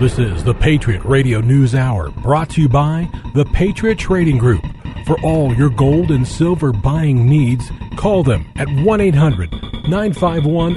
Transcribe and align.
This 0.00 0.18
is 0.20 0.44
the 0.44 0.54
Patriot 0.54 1.04
Radio 1.04 1.40
News 1.40 1.74
Hour 1.74 2.10
brought 2.10 2.50
to 2.50 2.62
you 2.62 2.68
by 2.68 3.10
the 3.34 3.44
Patriot 3.46 3.98
Trading 3.98 4.38
Group. 4.38 4.64
For 5.04 5.20
all 5.22 5.52
your 5.52 5.70
gold 5.70 6.12
and 6.12 6.24
silver 6.24 6.72
buying 6.72 7.28
needs, 7.28 7.68
call 7.96 8.22
them 8.22 8.46
at 8.54 8.68
1 8.68 9.00
800 9.00 9.50
951 9.88 10.76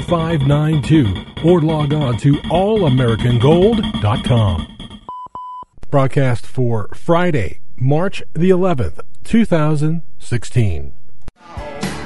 0592 0.00 1.14
or 1.44 1.60
log 1.60 1.92
on 1.92 2.16
to 2.16 2.32
allamericangold.com. 2.32 4.78
Broadcast 5.90 6.46
for 6.46 6.88
Friday, 6.94 7.60
March 7.76 8.22
the 8.32 8.48
11th, 8.48 9.00
2016. 9.24 10.94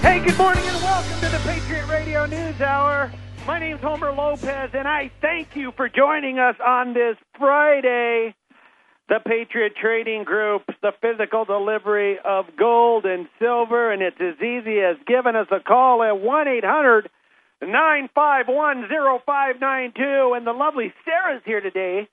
Hey, 0.01 0.19
good 0.19 0.37
morning 0.37 0.65
and 0.67 0.83
welcome 0.83 1.21
to 1.21 1.29
the 1.29 1.39
Patriot 1.45 1.87
Radio 1.87 2.27
News 2.27 2.61
Hour. 2.61 3.13
My 3.47 3.59
name's 3.61 3.81
Homer 3.81 4.11
Lopez, 4.11 4.71
and 4.75 4.89
I 4.89 5.13
thank 5.21 5.55
you 5.55 5.71
for 5.77 5.89
joining 5.89 6.41
us 6.41 6.57
on 6.65 6.95
this 6.95 7.17
Friday. 7.39 8.35
The 9.09 9.21
Patriot 9.25 9.75
Trading 9.81 10.25
Group, 10.25 10.63
the 10.83 10.91
physical 11.01 11.45
delivery 11.45 12.19
of 12.25 12.47
gold 12.59 13.05
and 13.05 13.29
silver, 13.39 13.93
and 13.93 14.03
it's 14.03 14.21
as 14.21 14.35
easy 14.43 14.81
as 14.81 14.97
giving 15.07 15.37
us 15.37 15.47
a 15.53 15.61
call 15.61 16.03
at 16.03 16.19
1 16.19 16.49
800 16.49 17.09
951 17.63 18.89
0592. 18.89 20.35
And 20.37 20.45
the 20.45 20.53
lovely 20.53 20.93
Sarah's 21.05 21.43
here 21.45 21.61
today 21.61 22.09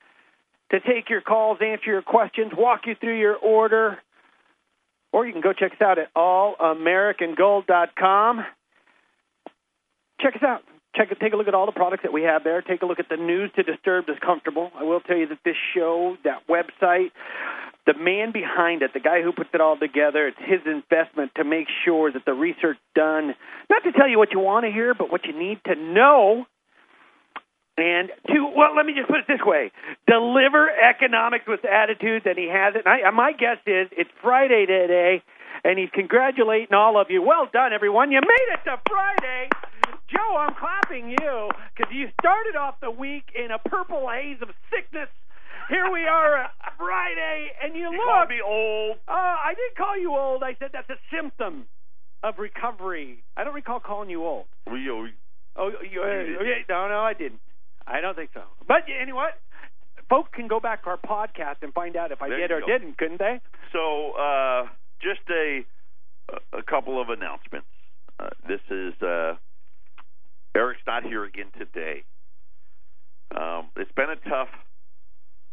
to 0.70 0.78
take 0.78 1.10
your 1.10 1.20
calls, 1.20 1.58
answer 1.60 1.90
your 1.90 2.02
questions, 2.02 2.52
walk 2.56 2.82
you 2.86 2.94
through 2.94 3.18
your 3.18 3.34
order. 3.34 3.98
Or 5.10 5.26
you 5.26 5.32
can 5.32 5.42
go 5.42 5.52
check 5.52 5.72
us 5.72 5.82
out 5.82 5.98
at 5.98 6.14
allamericangold.com. 6.14 8.44
Check 10.20 10.36
us 10.36 10.42
out. 10.44 10.62
Check 10.96 11.08
take 11.18 11.32
a 11.32 11.36
look 11.36 11.48
at 11.48 11.54
all 11.54 11.66
the 11.66 11.72
products 11.72 12.04
that 12.04 12.12
we 12.12 12.22
have 12.22 12.44
there. 12.44 12.62
Take 12.62 12.82
a 12.82 12.86
look 12.86 13.00
at 13.00 13.08
the 13.08 13.16
news 13.16 13.50
to 13.56 13.62
disturb 13.62 14.06
discomfortable. 14.06 14.70
I 14.78 14.84
will 14.84 15.00
tell 15.00 15.16
you 15.16 15.26
that 15.28 15.38
this 15.44 15.56
show, 15.74 16.16
that 16.22 16.46
website, 16.48 17.10
the 17.86 17.94
man 17.98 18.32
behind 18.32 18.82
it, 18.82 18.92
the 18.94 19.00
guy 19.00 19.20
who 19.20 19.32
puts 19.32 19.50
it 19.52 19.60
all 19.60 19.76
together, 19.76 20.28
it's 20.28 20.38
his 20.38 20.60
investment 20.64 21.32
to 21.36 21.44
make 21.44 21.66
sure 21.84 22.12
that 22.12 22.24
the 22.24 22.32
research 22.32 22.78
done, 22.94 23.34
not 23.68 23.82
to 23.82 23.92
tell 23.92 24.08
you 24.08 24.18
what 24.18 24.32
you 24.32 24.38
want 24.38 24.64
to 24.64 24.72
hear, 24.72 24.94
but 24.94 25.10
what 25.10 25.26
you 25.26 25.36
need 25.38 25.58
to 25.66 25.74
know. 25.74 26.46
And 27.76 28.08
to 28.28 28.52
well, 28.54 28.76
let 28.76 28.86
me 28.86 28.94
just 28.94 29.08
put 29.08 29.18
it 29.18 29.26
this 29.26 29.42
way: 29.44 29.72
deliver 30.06 30.70
economics 30.70 31.44
with 31.48 31.64
attitudes, 31.64 32.24
and 32.24 32.38
he 32.38 32.46
has 32.46 32.76
it. 32.76 32.86
And 32.86 32.88
I, 32.88 33.10
my 33.10 33.32
guess 33.32 33.58
is 33.66 33.90
it's 33.90 34.10
Friday 34.22 34.64
today, 34.64 35.22
and 35.64 35.76
he's 35.76 35.90
congratulating 35.92 36.72
all 36.72 37.00
of 37.00 37.10
you. 37.10 37.20
Well 37.20 37.48
done, 37.52 37.72
everyone! 37.72 38.12
You 38.12 38.20
made 38.22 38.54
it 38.54 38.62
to 38.70 38.78
Friday. 38.88 39.50
Joe, 40.14 40.36
I'm 40.38 40.54
clapping 40.54 41.10
you 41.10 41.48
because 41.74 41.92
you 41.92 42.08
started 42.20 42.56
off 42.56 42.76
the 42.80 42.90
week 42.90 43.24
in 43.34 43.50
a 43.50 43.58
purple 43.58 44.08
haze 44.08 44.38
of 44.42 44.48
sickness. 44.70 45.08
Here 45.68 45.90
we 45.90 46.06
are, 46.06 46.44
uh, 46.44 46.48
Friday, 46.76 47.48
and 47.62 47.74
you, 47.74 47.90
You 47.90 47.96
look. 47.96 48.04
called 48.06 48.28
me 48.28 48.40
old. 48.44 48.96
Uh, 49.08 49.12
I 49.12 49.54
didn't 49.56 49.76
call 49.76 49.98
you 49.98 50.14
old. 50.14 50.42
I 50.42 50.54
said 50.58 50.70
that's 50.72 50.90
a 50.90 50.98
symptom 51.14 51.64
of 52.22 52.38
recovery. 52.38 53.24
I 53.36 53.44
don't 53.44 53.54
recall 53.54 53.80
calling 53.80 54.10
you 54.10 54.24
old. 54.24 54.46
We, 54.70 54.80
you, 54.80 55.08
Oh, 55.56 55.70
you, 55.88 56.02
uh, 56.02 56.42
yeah, 56.42 56.64
no, 56.68 56.88
no, 56.88 57.00
I 57.00 57.14
didn't. 57.14 57.40
I 57.86 58.00
don't 58.00 58.14
think 58.16 58.30
so. 58.34 58.42
But 58.66 58.88
you 58.88 59.06
know 59.06 59.14
what? 59.14 59.38
Folks 60.10 60.28
can 60.34 60.48
go 60.48 60.58
back 60.60 60.82
to 60.84 60.90
our 60.90 60.96
podcast 60.98 61.62
and 61.62 61.72
find 61.72 61.96
out 61.96 62.10
if 62.12 62.20
I 62.20 62.28
There 62.28 62.38
did 62.38 62.50
or 62.50 62.60
go. 62.60 62.66
didn't, 62.66 62.98
couldn't 62.98 63.18
they? 63.20 63.40
so 63.72 64.12
uh, 64.18 64.66
just 65.00 65.20
a 65.30 65.64
a 66.52 66.62
couple 66.62 67.00
of 67.00 67.08
announcements. 67.08 67.66
Uh, 68.18 68.30
this 68.48 68.60
is 68.70 68.94
uh, 69.02 69.34
Eric's 70.56 70.82
not 70.86 71.04
here 71.04 71.24
again 71.24 71.50
today. 71.58 72.04
Um, 73.34 73.68
it's 73.76 73.90
been 73.92 74.10
a 74.10 74.28
tough 74.28 74.48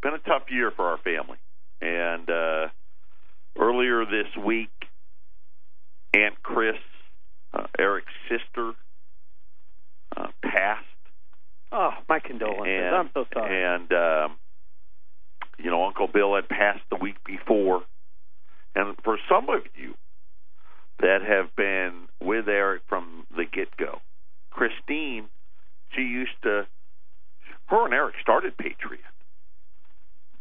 been 0.01 0.13
a 0.13 0.19
tough 0.19 0.43
year 0.49 0.71
for 0.71 0.85
our 0.85 0.97
family, 0.97 1.37
and 1.79 2.29
uh, 2.29 2.67
earlier 3.59 4.03
this 4.05 4.27
week, 4.43 4.71
Aunt 6.13 6.41
Chris, 6.41 6.75
uh, 7.53 7.67
Eric's 7.77 8.11
sister, 8.29 8.73
uh, 10.15 10.27
passed. 10.43 10.85
Oh, 11.71 11.91
my 12.09 12.19
condolences. 12.19 12.67
And, 12.67 12.95
I'm 12.95 13.09
so 13.13 13.25
sorry. 13.33 13.63
And 13.63 13.91
um, 13.93 14.37
you 15.57 15.69
know, 15.69 15.85
Uncle 15.85 16.07
Bill 16.07 16.35
had 16.35 16.49
passed 16.49 16.83
the 16.89 16.97
week 16.97 17.17
before, 17.25 17.83
and 18.75 18.95
for 19.03 19.17
some 19.29 19.49
of 19.49 19.61
you 19.75 19.93
that 20.99 21.21
have 21.27 21.55
been 21.55 22.07
with 22.21 22.47
Eric 22.47 22.83
from 22.87 23.25
the 23.35 23.45
get 23.45 23.75
go, 23.77 24.01
Christine, 24.51 25.25
she 25.95 26.01
used 26.01 26.35
to. 26.43 26.67
Her 27.65 27.85
and 27.85 27.93
Eric 27.93 28.15
started 28.21 28.57
Patriot. 28.57 29.01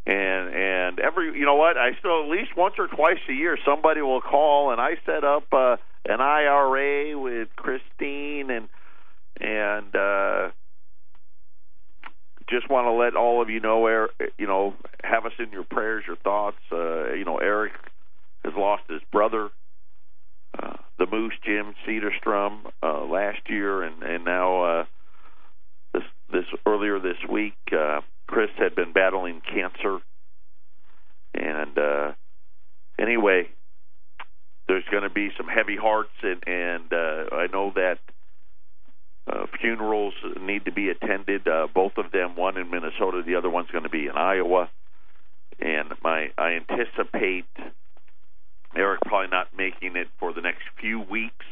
And 0.06 0.54
and 0.54 0.98
every 0.98 1.38
you 1.38 1.44
know 1.44 1.54
what 1.54 1.76
I 1.76 1.90
still 1.98 2.24
at 2.24 2.28
least 2.30 2.56
once 2.56 2.74
or 2.78 2.88
twice 2.88 3.18
a 3.28 3.32
year 3.32 3.56
somebody 3.64 4.00
will 4.00 4.20
call 4.20 4.72
and 4.72 4.80
I 4.80 4.96
set 5.06 5.24
up 5.24 5.44
uh, 5.52 5.76
an 6.06 6.20
IRA 6.20 7.18
with 7.18 7.48
Christine 7.56 8.50
and 8.50 8.68
and 9.40 9.94
uh, 9.94 10.50
just 12.50 12.68
want 12.68 12.86
to 12.86 12.92
let 12.92 13.14
all 13.14 13.40
of 13.40 13.48
you 13.48 13.60
know, 13.60 13.86
Er- 13.86 14.10
you 14.36 14.46
know, 14.46 14.74
have 15.04 15.24
us 15.24 15.32
in 15.38 15.50
your 15.52 15.62
prayers, 15.62 16.04
your 16.06 16.16
thoughts. 16.16 16.58
Uh, 16.70 17.12
you 17.12 17.24
know, 17.24 17.38
Eric 17.38 17.72
has 18.44 18.52
lost 18.56 18.82
his 18.88 19.00
brother, 19.12 19.50
uh, 20.60 20.76
the 21.00 21.06
Moose 21.06 21.32
Jim 21.44 21.74
Cedarstrom, 21.86 22.58
uh, 22.82 23.04
last 23.06 23.40
year, 23.48 23.82
and 23.82 24.02
and 24.02 24.24
now 24.24 24.62
uh, 24.62 24.84
this 25.94 26.02
this 26.30 26.44
earlier 26.66 27.00
this 27.00 27.16
week, 27.28 27.56
uh, 27.72 28.02
Chris 28.28 28.50
had 28.58 28.76
been 28.76 28.92
battling 28.92 29.40
cancer, 29.40 29.98
and 31.34 31.78
uh, 31.78 32.12
anyway, 32.98 33.48
there's 34.68 34.84
going 34.90 35.02
to 35.02 35.10
be 35.10 35.30
some 35.38 35.48
heavy 35.48 35.76
hearts, 35.76 36.12
and 36.22 36.44
and 36.46 36.92
uh, 36.92 37.34
I 37.34 37.46
know 37.50 37.72
that 37.74 37.98
uh, 39.26 39.46
funerals 39.58 40.14
need 40.38 40.66
to 40.66 40.72
be 40.72 40.90
attended. 40.90 41.48
Uh, 41.48 41.66
both 41.74 41.92
of 41.96 42.12
them, 42.12 42.36
one 42.36 42.58
in 42.58 42.70
Minnesota, 42.70 43.22
the 43.26 43.36
other 43.36 43.48
one's 43.48 43.70
going 43.70 43.84
to 43.84 43.90
be 43.90 44.06
in 44.06 44.16
Iowa. 44.16 44.70
And 45.58 45.92
my, 46.02 46.30
I 46.38 46.52
anticipate 46.52 47.44
Eric 48.76 49.00
probably 49.06 49.28
not 49.28 49.48
making 49.56 49.96
it 49.96 50.08
for 50.18 50.32
the 50.32 50.40
next 50.40 50.62
few 50.80 51.00
weeks. 51.00 51.44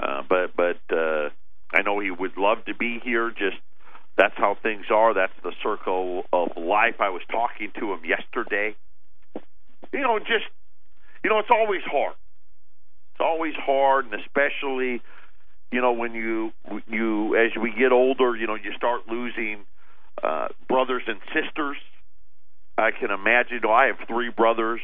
Uh, 0.00 0.22
but 0.28 0.56
but 0.56 0.80
uh, 0.94 1.30
I 1.72 1.82
know 1.82 2.00
he 2.00 2.10
would 2.10 2.36
love 2.36 2.64
to 2.66 2.74
be 2.74 3.00
here. 3.02 3.30
Just 3.30 3.56
that's 4.16 4.36
how 4.36 4.56
things 4.62 4.86
are. 4.90 5.14
That's 5.14 5.32
the 5.42 5.52
circle 5.62 6.24
of 6.32 6.50
life. 6.56 6.96
I 7.00 7.10
was 7.10 7.22
talking 7.30 7.72
to 7.78 7.92
him 7.92 8.00
yesterday. 8.04 8.76
You 9.92 10.00
know, 10.00 10.18
just 10.18 10.46
you 11.24 11.30
know, 11.30 11.38
it's 11.38 11.50
always 11.50 11.82
hard. 11.84 12.14
It's 13.14 13.20
always 13.20 13.54
hard, 13.54 14.06
and 14.06 14.14
especially 14.14 15.02
you 15.72 15.80
know 15.80 15.92
when 15.92 16.14
you 16.14 16.52
you 16.86 17.36
as 17.36 17.50
we 17.60 17.72
get 17.76 17.92
older 17.92 18.36
you 18.36 18.46
know 18.46 18.54
you 18.54 18.72
start 18.76 19.02
losing 19.08 19.58
uh 20.22 20.48
brothers 20.68 21.02
and 21.06 21.18
sisters 21.34 21.76
i 22.76 22.90
can 22.90 23.10
imagine 23.10 23.60
i 23.68 23.86
have 23.86 23.96
three 24.06 24.30
brothers 24.30 24.80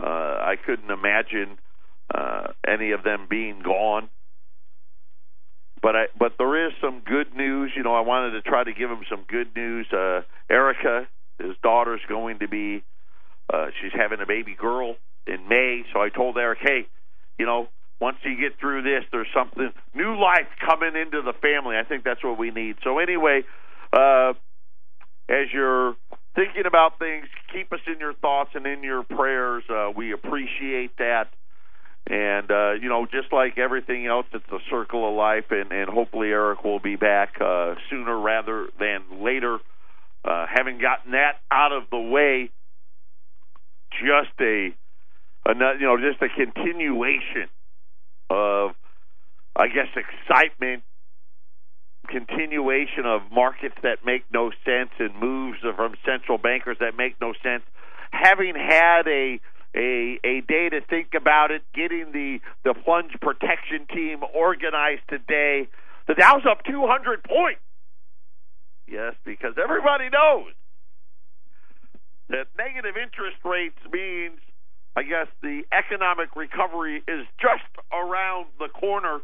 uh 0.00 0.04
i 0.04 0.54
couldn't 0.64 0.90
imagine 0.90 1.58
uh 2.14 2.48
any 2.66 2.92
of 2.92 3.02
them 3.04 3.26
being 3.28 3.60
gone 3.62 4.08
but 5.82 5.96
i 5.96 6.04
but 6.18 6.32
there 6.38 6.66
is 6.66 6.72
some 6.80 7.02
good 7.04 7.34
news 7.34 7.72
you 7.76 7.82
know 7.82 7.94
i 7.94 8.00
wanted 8.00 8.32
to 8.32 8.42
try 8.42 8.64
to 8.64 8.72
give 8.72 8.90
him 8.90 9.02
some 9.10 9.24
good 9.28 9.48
news 9.56 9.86
uh 9.92 10.20
erica 10.50 11.08
his 11.38 11.56
daughter's 11.62 12.02
going 12.08 12.38
to 12.38 12.48
be 12.48 12.82
uh 13.52 13.66
she's 13.80 13.92
having 13.94 14.20
a 14.20 14.26
baby 14.26 14.54
girl 14.58 14.96
in 15.26 15.48
may 15.48 15.82
so 15.92 16.00
i 16.00 16.08
told 16.08 16.36
eric 16.36 16.58
hey 16.62 16.86
you 17.38 17.46
know 17.46 17.68
once 18.02 18.16
you 18.24 18.36
get 18.36 18.58
through 18.58 18.82
this, 18.82 19.04
there's 19.12 19.28
something 19.32 19.70
new 19.94 20.20
life 20.20 20.48
coming 20.58 21.00
into 21.00 21.22
the 21.22 21.32
family. 21.40 21.76
I 21.76 21.84
think 21.84 22.02
that's 22.02 22.22
what 22.24 22.36
we 22.36 22.50
need. 22.50 22.74
So 22.82 22.98
anyway, 22.98 23.42
uh, 23.92 24.32
as 25.28 25.46
you're 25.54 25.94
thinking 26.34 26.66
about 26.66 26.98
things, 26.98 27.26
keep 27.52 27.72
us 27.72 27.80
in 27.86 27.98
your 28.00 28.14
thoughts 28.14 28.50
and 28.54 28.66
in 28.66 28.82
your 28.82 29.02
prayers. 29.02 29.64
Uh, 29.68 29.90
we 29.94 30.12
appreciate 30.12 30.96
that. 30.98 31.28
And 32.06 32.50
uh, 32.50 32.72
you 32.72 32.88
know, 32.88 33.06
just 33.06 33.32
like 33.32 33.58
everything 33.58 34.06
else, 34.06 34.26
it's 34.32 34.44
a 34.50 34.58
circle 34.68 35.08
of 35.08 35.14
life, 35.14 35.44
and, 35.50 35.70
and 35.70 35.88
hopefully 35.88 36.28
Eric 36.30 36.64
will 36.64 36.80
be 36.80 36.96
back 36.96 37.40
uh, 37.40 37.76
sooner 37.88 38.18
rather 38.18 38.68
than 38.78 39.22
later. 39.22 39.58
Uh, 40.24 40.46
having 40.52 40.78
gotten 40.78 41.12
that 41.12 41.34
out 41.50 41.72
of 41.72 41.84
the 41.90 41.98
way, 41.98 42.50
just 43.92 44.34
a, 44.40 44.74
a 45.46 45.54
you 45.78 45.86
know, 45.86 45.96
just 45.96 46.20
a 46.22 46.28
continuation 46.28 47.48
of, 48.30 48.72
I 49.54 49.68
guess, 49.68 49.88
excitement, 49.94 50.82
continuation 52.08 53.06
of 53.06 53.22
markets 53.30 53.76
that 53.82 54.04
make 54.04 54.24
no 54.32 54.50
sense 54.64 54.90
and 54.98 55.14
moves 55.16 55.58
from 55.60 55.94
central 56.04 56.38
bankers 56.38 56.76
that 56.80 56.96
make 56.96 57.20
no 57.20 57.32
sense. 57.42 57.62
Having 58.10 58.54
had 58.56 59.06
a 59.06 59.40
a 59.74 60.18
a 60.24 60.40
day 60.42 60.68
to 60.68 60.80
think 60.82 61.14
about 61.14 61.50
it, 61.50 61.62
getting 61.74 62.12
the 62.12 62.40
the 62.64 62.74
plunge 62.74 63.12
protection 63.20 63.86
team 63.92 64.20
organized 64.34 65.02
today, 65.08 65.68
the 66.06 66.14
Dow's 66.14 66.44
up 66.48 66.64
200 66.64 67.24
points. 67.24 67.60
Yes, 68.86 69.14
because 69.24 69.54
everybody 69.62 70.10
knows 70.10 70.52
that 72.28 72.46
negative 72.58 72.96
interest 72.96 73.38
rates 73.44 73.78
means, 73.92 74.40
I 74.96 75.02
guess, 75.02 75.28
the 75.42 75.62
economic 75.72 76.34
recovery 76.36 77.02
is 77.08 77.26
just 77.40 77.68
around 77.92 78.46
the 78.58 78.68
corner. 78.68 79.20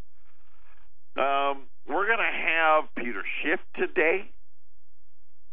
Um, 1.17 1.65
we're 1.89 2.07
going 2.07 2.19
to 2.19 2.25
have 2.25 2.85
Peter 2.97 3.23
Schiff 3.43 3.61
today, 3.77 4.31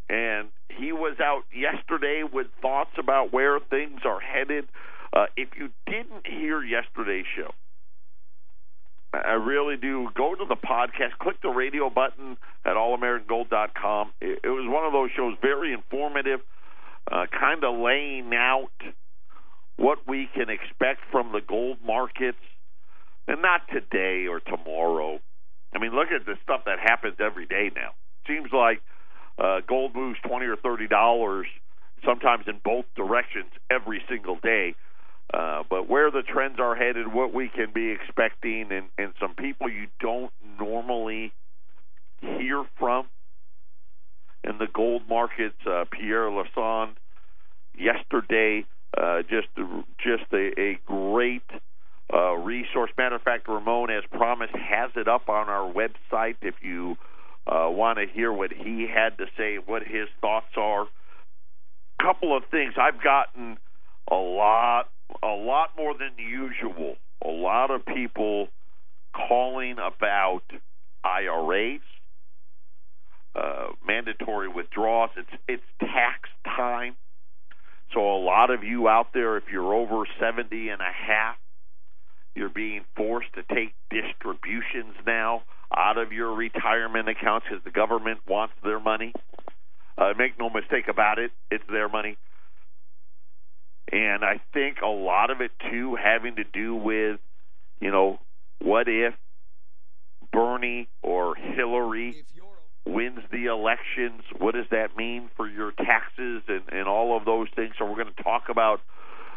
and 0.10 0.50
he 0.78 0.92
was 0.92 1.18
out 1.20 1.44
yesterday 1.56 2.24
with 2.24 2.48
thoughts 2.62 2.92
about 3.00 3.32
where 3.32 3.60
things 3.60 4.02
are 4.06 4.20
headed. 4.20 4.66
Uh, 5.14 5.26
if 5.38 5.50
you 5.58 5.70
didn't 5.86 6.28
hear 6.28 6.62
yesterday's 6.62 7.26
show, 7.36 7.52
I 9.14 9.34
really 9.34 9.78
do. 9.78 10.10
Go 10.16 10.36
to 10.36 10.46
the 10.48 10.56
podcast, 10.56 11.18
click 11.20 11.42
the 11.42 11.50
radio 11.50 11.90
button 11.90 12.38
at 12.66 12.76
allamericangold.com. 12.76 14.12
It, 14.20 14.40
it 14.44 14.50
was 14.50 14.68
one 14.68 14.86
of 14.86 14.92
those 14.92 15.10
shows, 15.16 15.38
very 15.42 15.74
informative, 15.74 16.42
uh, 17.10 17.26
kind 17.32 17.64
of 17.64 17.80
laying 17.80 18.34
out 18.36 18.72
what 19.78 20.00
we 20.08 20.30
can 20.34 20.50
expect 20.50 21.02
from 21.12 21.32
the 21.32 21.42
gold 21.42 21.78
markets, 21.86 22.38
and 23.28 23.42
not 23.42 23.62
today 23.72 24.28
or 24.28 24.40
tomorrow. 24.40 25.20
I 25.76 25.80
mean, 25.80 25.94
look 25.94 26.12
at 26.12 26.26
the 26.26 26.36
stuff 26.44 26.62
that 26.66 26.80
happens 26.80 27.18
every 27.20 27.46
day 27.46 27.70
now. 27.76 27.92
Seems 28.28 28.50
like 28.54 28.82
uh, 29.38 29.60
gold 29.68 29.94
moves 29.94 30.18
twenty 30.26 30.46
or 30.46 30.56
thirty 30.56 30.88
dollars, 30.88 31.48
sometimes 32.06 32.46
in 32.48 32.62
both 32.64 32.86
directions 32.96 33.52
every 33.70 34.02
single 34.10 34.38
day. 34.42 34.76
Uh, 35.34 35.64
but 35.70 35.90
where 35.90 36.12
the 36.12 36.22
trends 36.22 36.60
are 36.60 36.76
headed, 36.76 37.12
what 37.12 37.34
we 37.34 37.50
can 37.50 37.72
be 37.74 37.90
expecting, 37.92 38.72
and, 38.72 38.86
and 38.98 39.14
some 39.20 39.34
people 39.34 39.68
you 39.70 39.88
don't 40.00 40.32
normally 40.60 41.34
hear 42.22 42.64
from 42.78 43.08
in 44.44 44.58
the 44.60 44.68
gold 44.74 45.02
markets. 45.10 45.58
Uh, 45.68 45.84
Pierre 45.92 46.30
Lassonde 46.30 46.96
yesterday, 47.78 48.66
uh, 48.98 49.24
just 49.24 49.48
just 49.98 50.32
a, 50.32 50.52
a 50.60 50.80
great 50.86 51.44
uh, 52.14 52.34
resource. 52.34 52.92
Matter 52.98 53.16
of 53.16 53.22
fact, 53.22 53.48
Ramon, 53.48 53.90
as 53.90 54.04
promised, 54.12 54.54
has 54.54 54.92
it 54.96 55.08
up 55.08 55.30
on 55.30 55.50
our 55.50 55.72
website 55.72 56.36
if 56.42 56.56
you 56.62 56.98
uh, 57.48 57.68
want 57.70 58.00
to 58.00 58.06
hear 58.12 58.32
what 58.32 58.52
he 58.52 58.88
had 58.92 59.18
to 59.18 59.26
say, 59.38 59.58
what 59.58 59.84
his 59.84 60.08
thoughts 60.22 60.54
are. 60.58 60.88
Couple 62.02 62.36
of 62.36 62.44
things 62.52 62.74
I've 62.80 63.02
gotten 63.02 63.58
a 64.12 64.16
lot 64.16 64.90
a 65.24 65.28
lot 65.28 65.70
more 65.78 65.94
than 65.94 66.12
usual. 66.18 66.96
A 67.24 67.30
lot 67.30 67.72
of 67.72 67.86
people 67.86 68.50
calling 69.16 69.78
about 69.80 70.42
IRAs, 71.04 71.80
uh, 73.36 73.68
mandatory 73.88 74.50
withdrawals. 74.50 75.12
It's 75.16 75.42
it's 75.48 75.64
tax 75.80 76.30
time, 76.44 76.96
so 77.94 78.02
a 78.02 78.20
lot 78.20 78.50
of 78.52 78.64
you 78.64 78.88
out 78.88 79.08
there, 79.14 79.38
if 79.38 79.46
you're 79.52 79.74
over 79.74 80.04
seventy 80.20 80.70
and 80.70 80.82
a 80.82 80.92
half, 80.92 81.38
you're 82.36 82.50
being 82.50 82.84
forced 82.96 83.34
to 83.34 83.44
take 83.56 83.74
distributions 83.90 84.96
now 85.08 85.44
out 85.76 85.98
of 85.98 86.12
your 86.12 86.34
retirement 86.34 87.10
accounts 87.10 87.48
because 87.50 87.64
the 87.64 87.72
government 87.72 88.20
wants 88.28 88.54
their 88.64 88.80
money. 88.80 89.14
Uh, 89.98 90.14
make 90.18 90.38
no 90.38 90.50
mistake 90.50 90.88
about 90.90 91.20
it, 91.20 91.32
it's 91.50 91.64
their 91.72 91.88
money. 91.88 92.18
And 93.92 94.26
I 94.26 94.42
think 94.54 94.78
a 94.84 94.88
lot 94.88 95.30
of 95.30 95.42
it 95.42 95.52
too 95.72 95.96
having 95.96 96.36
to 96.36 96.44
do 96.44 96.76
with, 96.76 97.20
you 97.80 97.92
know, 97.92 98.20
what 98.62 98.88
if 98.88 99.14
Bernie 100.34 100.90
or 101.02 101.36
Hillary 101.36 102.26
wins 102.86 103.20
the 103.32 103.46
elections? 103.46 104.24
What 104.38 104.56
does 104.56 104.66
that 104.72 104.98
mean 104.98 105.30
for 105.38 105.48
your 105.48 105.72
taxes 105.72 106.44
and, 106.48 106.64
and 106.72 106.88
all 106.88 107.16
of 107.16 107.26
those 107.26 107.48
things? 107.56 107.76
So 107.78 107.86
we're 107.86 108.04
going 108.04 108.14
to 108.16 108.24
talk 108.24 108.50
about 108.50 108.82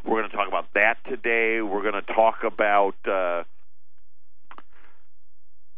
we're 0.05 0.21
going 0.21 0.31
to 0.31 0.37
talk 0.37 0.49
about 0.49 0.73
that 0.75 0.99
today. 1.09 1.61
We're 1.61 1.83
going 1.83 2.03
to 2.03 2.13
talk 2.13 2.45
about 2.45 2.95
uh, 3.07 3.45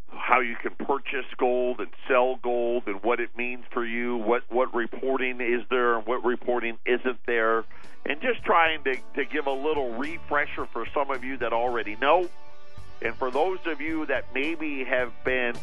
how 0.08 0.40
you 0.40 0.56
can 0.56 0.72
purchase 0.86 1.26
gold 1.38 1.80
and 1.80 1.88
sell 2.08 2.36
gold 2.36 2.84
and 2.86 3.02
what 3.02 3.20
it 3.20 3.36
means 3.36 3.64
for 3.72 3.84
you. 3.84 4.16
What 4.16 4.42
what 4.48 4.74
reporting 4.74 5.40
is 5.40 5.62
there 5.70 5.96
and 5.96 6.06
what 6.06 6.24
reporting 6.24 6.78
isn't 6.86 7.18
there 7.26 7.64
and 8.06 8.20
just 8.20 8.42
trying 8.44 8.82
to, 8.84 8.96
to 9.14 9.24
give 9.24 9.46
a 9.46 9.52
little 9.52 9.92
refresher 9.94 10.66
for 10.66 10.86
some 10.94 11.10
of 11.10 11.24
you 11.24 11.36
that 11.38 11.52
already 11.52 11.96
know. 11.96 12.28
And 13.02 13.14
for 13.14 13.30
those 13.30 13.58
of 13.66 13.80
you 13.80 14.06
that 14.06 14.26
maybe 14.34 14.84
have 14.84 15.12
been 15.24 15.54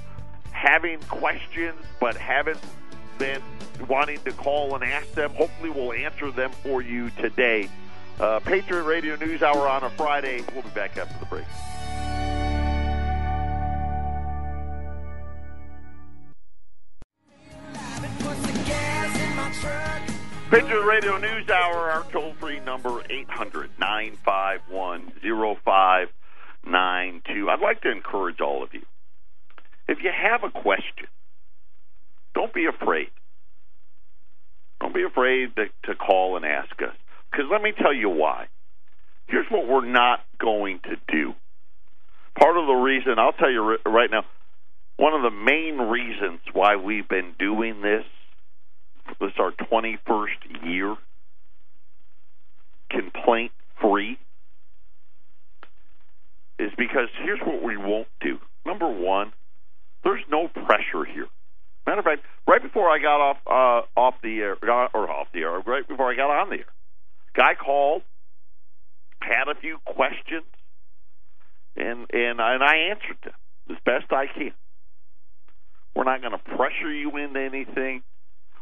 having 0.51 0.99
questions 1.01 1.77
but 1.99 2.17
haven't 2.17 2.59
been 3.17 3.41
wanting 3.87 4.19
to 4.21 4.31
call 4.31 4.75
and 4.75 4.83
ask 4.83 5.11
them, 5.11 5.31
hopefully 5.33 5.69
we'll 5.69 5.93
answer 5.93 6.31
them 6.31 6.51
for 6.63 6.81
you 6.81 7.09
today. 7.11 7.69
Uh, 8.19 8.39
Patriot 8.39 8.83
Radio 8.83 9.15
News 9.15 9.43
Hour 9.43 9.67
on 9.67 9.83
a 9.83 9.89
Friday. 9.91 10.43
We'll 10.53 10.63
be 10.63 10.69
back 10.69 10.97
after 10.97 11.19
the 11.19 11.25
break. 11.25 11.45
Patriot 20.49 20.85
Radio 20.85 21.17
News 21.17 21.49
Hour, 21.49 21.91
our 21.91 22.03
toll 22.11 22.33
free 22.39 22.59
number, 22.61 23.03
800 23.09 23.69
951 23.77 25.11
0592. 25.21 27.49
I'd 27.49 27.59
like 27.59 27.81
to 27.81 27.91
encourage 27.91 28.39
all 28.41 28.63
of 28.63 28.73
you. 28.73 28.83
If 29.87 30.01
you 30.01 30.09
have 30.09 30.43
a 30.43 30.49
question, 30.49 31.05
don't 32.33 32.53
be 32.53 32.65
afraid. 32.65 33.11
Don't 34.79 34.93
be 34.93 35.03
afraid 35.03 35.55
to, 35.57 35.65
to 35.83 35.95
call 35.95 36.37
and 36.37 36.45
ask 36.45 36.81
us. 36.81 36.95
Because 37.31 37.45
let 37.51 37.61
me 37.61 37.71
tell 37.71 37.93
you 37.93 38.09
why. 38.09 38.47
Here's 39.27 39.47
what 39.49 39.67
we're 39.67 39.85
not 39.85 40.19
going 40.39 40.79
to 40.83 40.95
do. 41.11 41.33
Part 42.39 42.57
of 42.57 42.67
the 42.67 42.73
reason, 42.73 43.15
I'll 43.17 43.33
tell 43.33 43.51
you 43.51 43.77
right 43.85 44.09
now, 44.09 44.23
one 44.97 45.13
of 45.13 45.21
the 45.21 45.31
main 45.31 45.77
reasons 45.77 46.39
why 46.53 46.75
we've 46.75 47.07
been 47.07 47.33
doing 47.37 47.81
this 47.81 48.03
this 49.19 49.31
is 49.31 49.39
our 49.39 49.51
21st 49.51 50.65
year 50.65 50.95
complaint 52.89 53.51
free 53.81 54.17
is 56.59 56.71
because 56.77 57.09
here's 57.23 57.39
what 57.41 57.63
we 57.63 57.77
won't 57.77 58.07
do. 58.21 58.37
Number 58.65 58.89
one, 58.89 59.31
there's 60.03 60.23
no 60.29 60.47
pressure 60.47 61.05
here. 61.05 61.27
Matter 61.85 61.99
of 61.99 62.05
fact, 62.05 62.21
right 62.47 62.61
before 62.61 62.89
I 62.89 62.99
got 62.99 63.21
off 63.21 63.37
uh, 63.47 63.99
off 63.99 64.15
the 64.21 64.39
air, 64.39 64.57
or 64.61 65.09
off 65.09 65.27
the 65.33 65.39
air, 65.39 65.59
right 65.65 65.87
before 65.87 66.11
I 66.11 66.15
got 66.15 66.29
on 66.29 66.49
the 66.49 66.57
air, 66.57 66.65
guy 67.37 67.53
called, 67.53 68.01
had 69.21 69.47
a 69.47 69.55
few 69.59 69.77
questions, 69.85 70.45
and 71.75 72.07
and 72.11 72.39
and 72.41 72.63
I 72.63 72.89
answered 72.89 73.17
them 73.23 73.33
as 73.69 73.77
best 73.85 74.11
I 74.11 74.25
can. 74.27 74.51
We're 75.95 76.03
not 76.03 76.21
going 76.21 76.33
to 76.33 76.55
pressure 76.57 76.91
you 76.91 77.15
into 77.17 77.39
anything. 77.39 78.03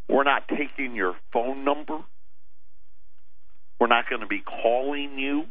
We're 0.08 0.24
not 0.24 0.48
taking 0.48 0.96
your 0.96 1.15
phone 1.34 1.65
number. 1.65 2.00
We're 3.79 3.88
not 3.88 4.10
going 4.10 4.22
to 4.22 4.27
be 4.27 4.41
calling 4.41 5.20
you 5.20 5.44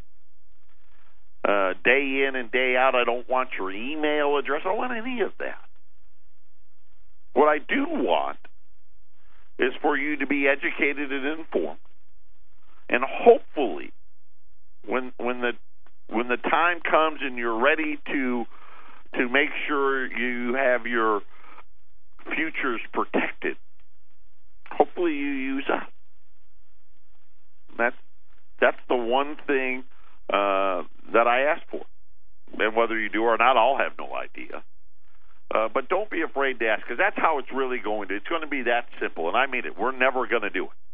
uh, 1.47 1.73
day 1.83 2.25
in 2.27 2.35
and 2.35 2.51
day 2.51 2.75
out. 2.75 2.95
I 2.95 3.03
don't 3.03 3.29
want 3.29 3.49
your 3.57 3.71
email 3.71 4.37
address. 4.37 4.61
I 4.65 4.69
don't 4.69 4.77
want 4.77 4.97
any 4.97 5.21
of 5.21 5.31
that. 5.39 5.59
What 7.33 7.49
I 7.49 7.59
do 7.59 7.85
want 7.87 8.37
is 9.59 9.73
for 9.81 9.95
you 9.97 10.17
to 10.17 10.25
be 10.27 10.47
educated 10.47 11.11
and 11.11 11.39
informed, 11.39 11.79
and 12.95 13.03
hopefully, 13.03 13.91
when 14.87 15.11
when 15.17 15.41
the 15.41 15.51
when 16.07 16.29
the 16.29 16.37
time 16.37 16.79
comes 16.79 17.19
and 17.21 17.37
you're 17.37 17.59
ready 17.61 17.99
to 18.07 18.45
to 19.15 19.27
make 19.27 19.49
sure 19.67 20.05
you 20.07 20.55
have 20.55 20.87
your 20.87 21.19
futures 22.23 22.79
protected, 22.93 23.57
hopefully 24.71 25.11
you 25.11 25.31
use 25.55 25.65
us. 25.69 25.83
That's 27.77 27.97
that's 28.61 28.79
the 28.87 28.95
one 28.95 29.35
thing 29.45 29.83
uh, 30.29 30.83
that 31.11 31.27
I 31.27 31.51
ask 31.53 31.63
for, 31.69 31.83
and 32.57 32.77
whether 32.77 32.97
you 32.97 33.09
do 33.09 33.23
or 33.23 33.37
not, 33.37 33.57
I'll 33.57 33.77
have 33.77 33.91
no 33.99 34.15
idea. 34.15 34.63
Uh, 35.53 35.67
but 35.73 35.89
don't 35.89 36.09
be 36.09 36.21
afraid 36.21 36.59
to 36.59 36.65
ask, 36.65 36.83
because 36.83 36.97
that's 36.97 37.17
how 37.17 37.39
it's 37.39 37.51
really 37.53 37.79
going 37.79 38.07
to. 38.07 38.15
It's 38.15 38.27
going 38.27 38.41
to 38.41 38.47
be 38.47 38.63
that 38.63 38.85
simple, 39.01 39.27
and 39.27 39.35
I 39.35 39.47
mean 39.47 39.65
it. 39.65 39.77
We're 39.77 39.91
never 39.91 40.27
going 40.27 40.43
to 40.43 40.49
do 40.49 40.63
it. 40.63 40.84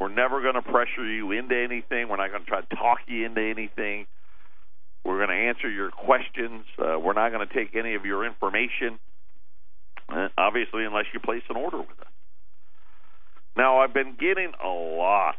We're 0.00 0.08
never 0.08 0.40
going 0.40 0.54
to 0.54 0.62
pressure 0.62 1.04
you 1.04 1.32
into 1.32 1.56
anything. 1.56 2.08
We're 2.08 2.16
not 2.16 2.30
going 2.30 2.44
to 2.44 2.48
try 2.48 2.60
to 2.60 2.76
talk 2.76 2.98
you 3.06 3.26
into 3.26 3.40
anything. 3.40 4.06
We're 5.04 5.24
going 5.24 5.36
to 5.36 5.48
answer 5.48 5.68
your 5.68 5.90
questions. 5.90 6.64
Uh, 6.78 6.98
we're 6.98 7.14
not 7.14 7.32
going 7.32 7.46
to 7.46 7.52
take 7.52 7.74
any 7.74 7.94
of 7.94 8.04
your 8.04 8.24
information. 8.24 8.98
Uh, 10.08 10.28
obviously, 10.36 10.84
unless 10.84 11.06
you 11.12 11.20
place 11.20 11.42
an 11.50 11.56
order 11.56 11.78
with 11.78 11.98
us. 12.00 12.06
Now, 13.56 13.78
I've 13.80 13.92
been 13.92 14.14
getting 14.18 14.52
a 14.62 14.68
lot, 14.68 15.34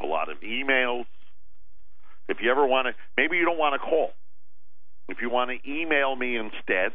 a 0.00 0.06
lot 0.06 0.28
of 0.28 0.40
emails. 0.40 1.04
If 2.28 2.38
you 2.42 2.50
ever 2.50 2.66
want 2.66 2.88
to, 2.88 2.94
maybe 3.16 3.36
you 3.36 3.44
don't 3.44 3.58
want 3.58 3.80
to 3.80 3.86
call. 3.86 4.10
If 5.08 5.18
you 5.20 5.30
want 5.30 5.50
to 5.50 5.70
email 5.70 6.16
me 6.16 6.36
instead, 6.36 6.92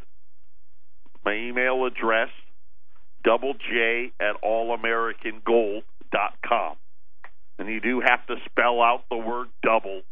my 1.24 1.34
email 1.34 1.86
address 1.86 2.28
double 3.24 3.54
J 3.54 4.12
at 4.20 4.36
allamericangold.com. 6.12 6.76
And 7.58 7.68
you 7.68 7.80
do 7.80 8.00
have 8.00 8.24
to 8.26 8.36
spell 8.46 8.80
out 8.80 9.04
the 9.10 9.16
word 9.16 9.48
double 9.62 10.02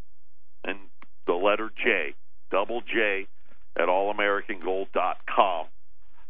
and 0.65 0.79
the 1.27 1.35
letter 1.35 1.71
J, 1.83 2.15
double 2.51 2.81
J 2.81 3.27
at 3.79 3.89
allamericangold.com. 3.89 5.67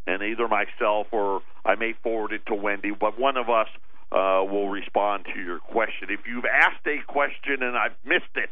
And 0.07 0.23
either 0.23 0.47
myself 0.47 1.09
or 1.11 1.43
I 1.65 1.75
may 1.75 1.95
forward 2.03 2.33
it 2.33 2.43
to 2.47 2.55
Wendy, 2.55 2.93
but 2.99 3.19
one 3.19 3.37
of 3.37 3.49
us 3.49 3.69
uh, 4.13 4.45
will 4.49 4.69
respond 4.69 5.27
to 5.35 5.41
your 5.41 5.59
question. 5.59 6.09
If 6.11 6.21
you've 6.29 6.45
asked 6.45 6.87
a 6.87 6.99
question 7.11 7.63
and 7.63 7.77
I've 7.77 7.97
missed 8.05 8.37
it, 8.37 8.51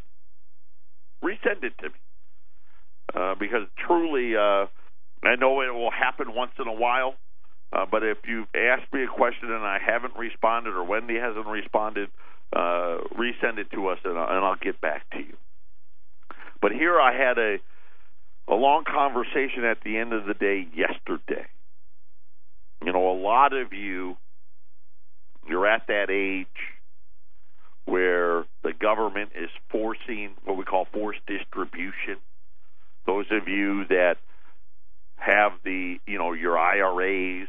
resend 1.23 1.62
it 1.62 1.75
to 1.78 1.90
me. 1.90 1.94
Uh, 3.14 3.35
because 3.38 3.68
truly, 3.87 4.35
uh, 4.35 4.66
I 5.23 5.37
know 5.38 5.61
it 5.61 5.73
will 5.73 5.92
happen 5.92 6.35
once 6.35 6.52
in 6.59 6.66
a 6.66 6.73
while, 6.73 7.14
uh, 7.73 7.87
but 7.90 8.02
if 8.02 8.18
you've 8.26 8.49
asked 8.54 8.92
me 8.92 9.04
a 9.04 9.09
question 9.09 9.50
and 9.50 9.64
I 9.64 9.78
haven't 9.85 10.16
responded 10.16 10.75
or 10.75 10.85
Wendy 10.85 11.16
hasn't 11.16 11.47
responded, 11.47 12.09
uh, 12.52 12.99
resend 13.18 13.59
it 13.59 13.71
to 13.73 13.88
us 13.88 13.99
and, 14.04 14.16
and 14.16 14.44
I'll 14.44 14.56
get 14.56 14.80
back 14.80 15.09
to 15.11 15.18
you. 15.18 15.37
But 16.61 16.73
here 16.73 17.00
I 17.00 17.12
had 17.12 17.38
a 17.38 17.56
a 18.47 18.54
long 18.54 18.85
conversation 18.85 19.64
at 19.64 19.78
the 19.85 19.97
end 19.97 20.12
of 20.12 20.26
the 20.26 20.35
day 20.35 20.66
yesterday. 20.75 21.47
You 22.85 22.92
know, 22.92 23.11
a 23.11 23.18
lot 23.18 23.54
of 23.54 23.73
you 23.73 24.16
you're 25.49 25.66
at 25.66 25.87
that 25.88 26.11
age 26.11 26.47
where 27.85 28.44
the 28.62 28.73
government 28.73 29.30
is 29.35 29.50
forcing 29.71 30.30
what 30.44 30.56
we 30.56 30.64
call 30.64 30.87
forced 30.92 31.21
distribution. 31.26 32.16
Those 33.06 33.26
of 33.30 33.49
you 33.49 33.85
that 33.88 34.16
have 35.16 35.52
the, 35.64 35.97
you 36.06 36.18
know, 36.18 36.33
your 36.33 36.59
IRAs, 36.59 37.49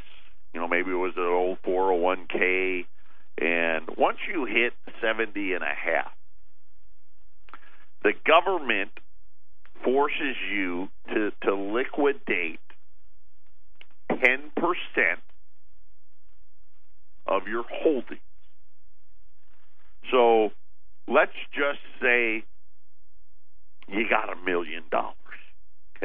you 0.53 0.60
know, 0.60 0.67
maybe 0.67 0.91
it 0.91 0.95
was 0.95 1.13
an 1.17 1.24
old 1.24 1.57
401k, 1.63 2.86
and 3.38 3.89
once 3.98 4.17
you 4.31 4.45
hit 4.45 4.74
70 5.01 5.53
and 5.53 5.63
a 5.63 5.74
half, 5.75 6.12
the 8.03 8.13
government 8.25 8.91
forces 9.84 10.36
you 10.51 10.88
to, 11.13 11.31
to 11.43 11.55
liquidate 11.55 12.60
10% 14.12 14.51
of 17.27 17.48
your 17.48 17.63
holdings. 17.69 18.22
So 20.12 20.51
let's 21.07 21.31
just 21.53 21.79
say 22.01 22.43
you 23.88 24.10
got 24.10 24.31
a 24.31 24.36
million 24.45 24.84
dollars. 24.91 25.15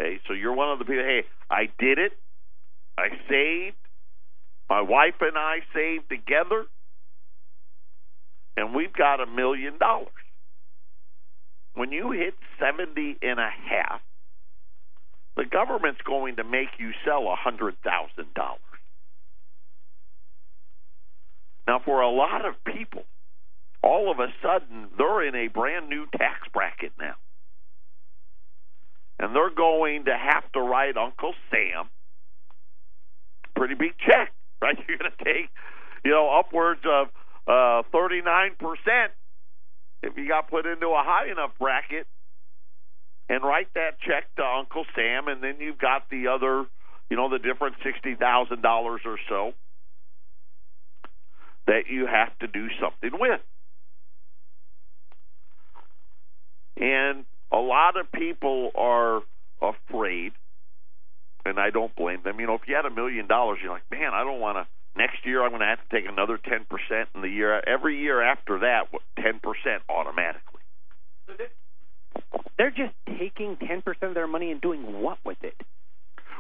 Okay, 0.01 0.19
so 0.27 0.33
you're 0.33 0.55
one 0.55 0.71
of 0.71 0.79
the 0.79 0.85
people, 0.85 1.05
hey, 1.05 1.25
I 1.51 1.69
did 1.79 1.99
it. 1.99 2.13
I 2.97 3.09
saved. 3.29 3.77
My 4.69 4.81
wife 4.81 5.15
and 5.21 5.37
I 5.37 5.59
saved 5.75 6.09
together. 6.09 6.65
And 8.57 8.75
we've 8.75 8.93
got 8.93 9.21
a 9.21 9.27
million 9.27 9.79
dollars. 9.79 10.09
When 11.75 11.93
you 11.93 12.13
hit 12.13 12.35
70 12.59 13.19
and 13.23 13.39
a 13.39 13.51
half, 13.69 14.01
the 15.37 15.45
government's 15.45 16.01
going 16.05 16.37
to 16.37 16.45
make 16.45 16.69
you 16.79 16.93
sell 17.05 17.29
a 17.29 17.37
$100,000. 17.37 17.75
Now, 21.67 21.81
for 21.85 22.01
a 22.01 22.11
lot 22.11 22.45
of 22.45 22.55
people, 22.65 23.03
all 23.83 24.11
of 24.11 24.19
a 24.19 24.29
sudden 24.43 24.89
they're 24.99 25.27
in 25.27 25.35
a 25.35 25.49
brand 25.49 25.89
new 25.89 26.07
tax 26.17 26.49
bracket 26.53 26.93
now. 26.99 27.15
And 29.21 29.37
they're 29.37 29.55
going 29.55 30.07
to 30.07 30.17
have 30.17 30.51
to 30.53 30.61
write 30.61 30.97
Uncle 30.97 31.35
Sam 31.51 31.91
pretty 33.55 33.75
big 33.75 33.93
check, 33.99 34.33
right? 34.63 34.77
You're 34.89 34.97
going 34.97 35.13
to 35.17 35.25
take, 35.25 35.51
you 36.05 36.11
know, 36.11 36.35
upwards 36.39 36.81
of 36.89 37.09
uh, 37.47 37.83
39% 37.95 38.57
if 40.03 40.17
you 40.17 40.27
got 40.27 40.49
put 40.49 40.65
into 40.65 40.87
a 40.87 41.03
high 41.05 41.31
enough 41.31 41.51
bracket 41.59 42.07
and 43.29 43.43
write 43.45 43.69
that 43.75 44.01
check 44.01 44.35
to 44.37 44.43
Uncle 44.43 44.85
Sam, 44.97 45.29
and 45.29 45.43
then 45.43 45.57
you've 45.61 45.79
got 45.79 46.09
the 46.11 46.29
other, 46.29 46.65
you 47.11 47.17
know, 47.19 47.29
the 47.29 47.39
different 47.39 47.77
$60,000 47.85 48.65
or 49.05 49.19
so 49.29 49.53
that 51.67 51.83
you 51.89 52.07
have 52.07 52.37
to 52.39 52.47
do 52.47 52.69
something 52.81 53.11
with. 53.21 53.41
And 56.79 57.27
a 57.53 57.59
lot 57.59 57.97
of 57.99 58.11
people 58.13 58.71
are 58.75 59.23
afraid, 59.61 60.33
and 61.45 61.59
I 61.59 61.71
don't 61.71 61.95
blame 61.97 62.23
them. 62.23 62.41
You 62.41 62.47
know, 62.47 62.55
if 62.55 62.63
you 62.67 62.75
had 62.77 62.87
a 62.87 62.91
million 62.91 63.27
dollars, 63.27 63.59
you're 63.63 63.73
like, 63.73 63.91
man, 63.91 64.13
I 64.15 64.25
don't 64.25 64.41
want 64.41 64.59
to. 64.59 64.67
Next 64.97 65.25
year, 65.25 65.43
I'm 65.45 65.51
going 65.51 65.61
to 65.61 65.67
have 65.67 65.79
to 65.89 65.97
take 65.97 66.09
another 66.11 66.37
10%, 66.37 66.67
and 67.15 67.23
the 67.23 67.29
year 67.29 67.61
every 67.67 67.99
year 68.01 68.21
after 68.21 68.59
that, 68.61 68.89
10% 69.19 69.41
automatically. 69.89 70.61
They're 72.59 72.71
just 72.71 72.93
taking 73.19 73.57
10% 73.57 74.03
of 74.03 74.15
their 74.15 74.27
money 74.27 74.51
and 74.51 74.61
doing 74.61 75.01
what 75.01 75.19
with 75.25 75.43
it? 75.43 75.55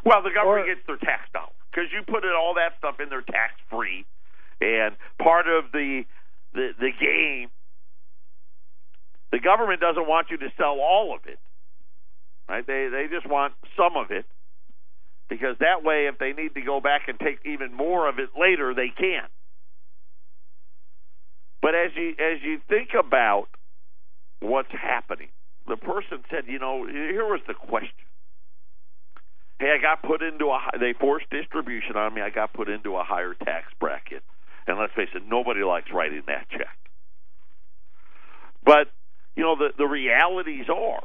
Well, 0.04 0.22
the 0.22 0.30
government 0.30 0.68
Or- 0.68 0.74
gets 0.74 0.86
their 0.86 0.96
tax 0.96 1.30
dollar 1.32 1.52
because 1.70 1.92
you 1.92 2.02
put 2.02 2.24
it, 2.24 2.32
all 2.34 2.54
that 2.54 2.76
stuff 2.78 2.98
in 3.00 3.08
there 3.08 3.22
tax 3.22 3.54
free, 3.70 4.04
and 4.60 4.96
part 5.22 5.46
of 5.46 5.72
the 5.72 6.04
the 6.52 6.70
the 6.78 6.90
game. 6.98 7.50
The 9.32 9.38
government 9.38 9.80
doesn't 9.80 10.08
want 10.08 10.28
you 10.30 10.38
to 10.38 10.48
sell 10.56 10.78
all 10.80 11.14
of 11.14 11.20
it, 11.26 11.38
right? 12.48 12.66
They 12.66 12.88
they 12.90 13.06
just 13.10 13.28
want 13.28 13.54
some 13.76 13.96
of 13.96 14.10
it 14.10 14.26
because 15.28 15.56
that 15.60 15.84
way, 15.84 16.08
if 16.12 16.18
they 16.18 16.32
need 16.32 16.54
to 16.54 16.62
go 16.62 16.80
back 16.80 17.02
and 17.08 17.18
take 17.18 17.38
even 17.44 17.72
more 17.72 18.08
of 18.08 18.18
it 18.18 18.30
later, 18.38 18.74
they 18.74 18.88
can. 18.88 19.28
But 21.62 21.74
as 21.74 21.92
you 21.94 22.10
as 22.10 22.42
you 22.42 22.60
think 22.68 22.90
about 22.98 23.46
what's 24.40 24.72
happening, 24.72 25.28
the 25.68 25.76
person 25.76 26.24
said, 26.30 26.44
you 26.46 26.58
know, 26.58 26.86
here 26.86 27.26
was 27.26 27.40
the 27.46 27.54
question 27.54 28.06
hey, 29.60 29.76
I 29.76 29.80
got 29.80 30.02
put 30.02 30.22
into 30.22 30.46
a 30.46 30.58
they 30.80 30.94
forced 30.98 31.30
distribution 31.30 31.96
on 31.96 32.12
me. 32.14 32.22
I 32.22 32.30
got 32.30 32.52
put 32.52 32.68
into 32.68 32.96
a 32.96 33.04
higher 33.04 33.34
tax 33.34 33.66
bracket, 33.78 34.24
and 34.66 34.78
let's 34.78 34.92
face 34.94 35.10
it, 35.14 35.22
nobody 35.28 35.62
likes 35.62 35.88
writing 35.94 36.22
that 36.26 36.48
check. 36.50 36.76
But 38.64 38.88
you 39.36 39.42
know 39.42 39.56
the 39.56 39.70
the 39.76 39.86
realities 39.86 40.66
are, 40.68 41.02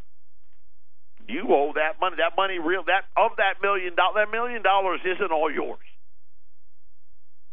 you 1.27 1.45
owe 1.49 1.73
that 1.75 1.99
money. 1.99 2.17
That 2.17 2.35
money 2.37 2.59
real 2.59 2.83
that 2.85 3.05
of 3.17 3.31
that 3.37 3.61
million 3.61 3.95
dollars. 3.95 4.15
That 4.15 4.31
million 4.31 4.61
dollars 4.61 5.01
isn't 5.05 5.31
all 5.31 5.51
yours. 5.51 5.79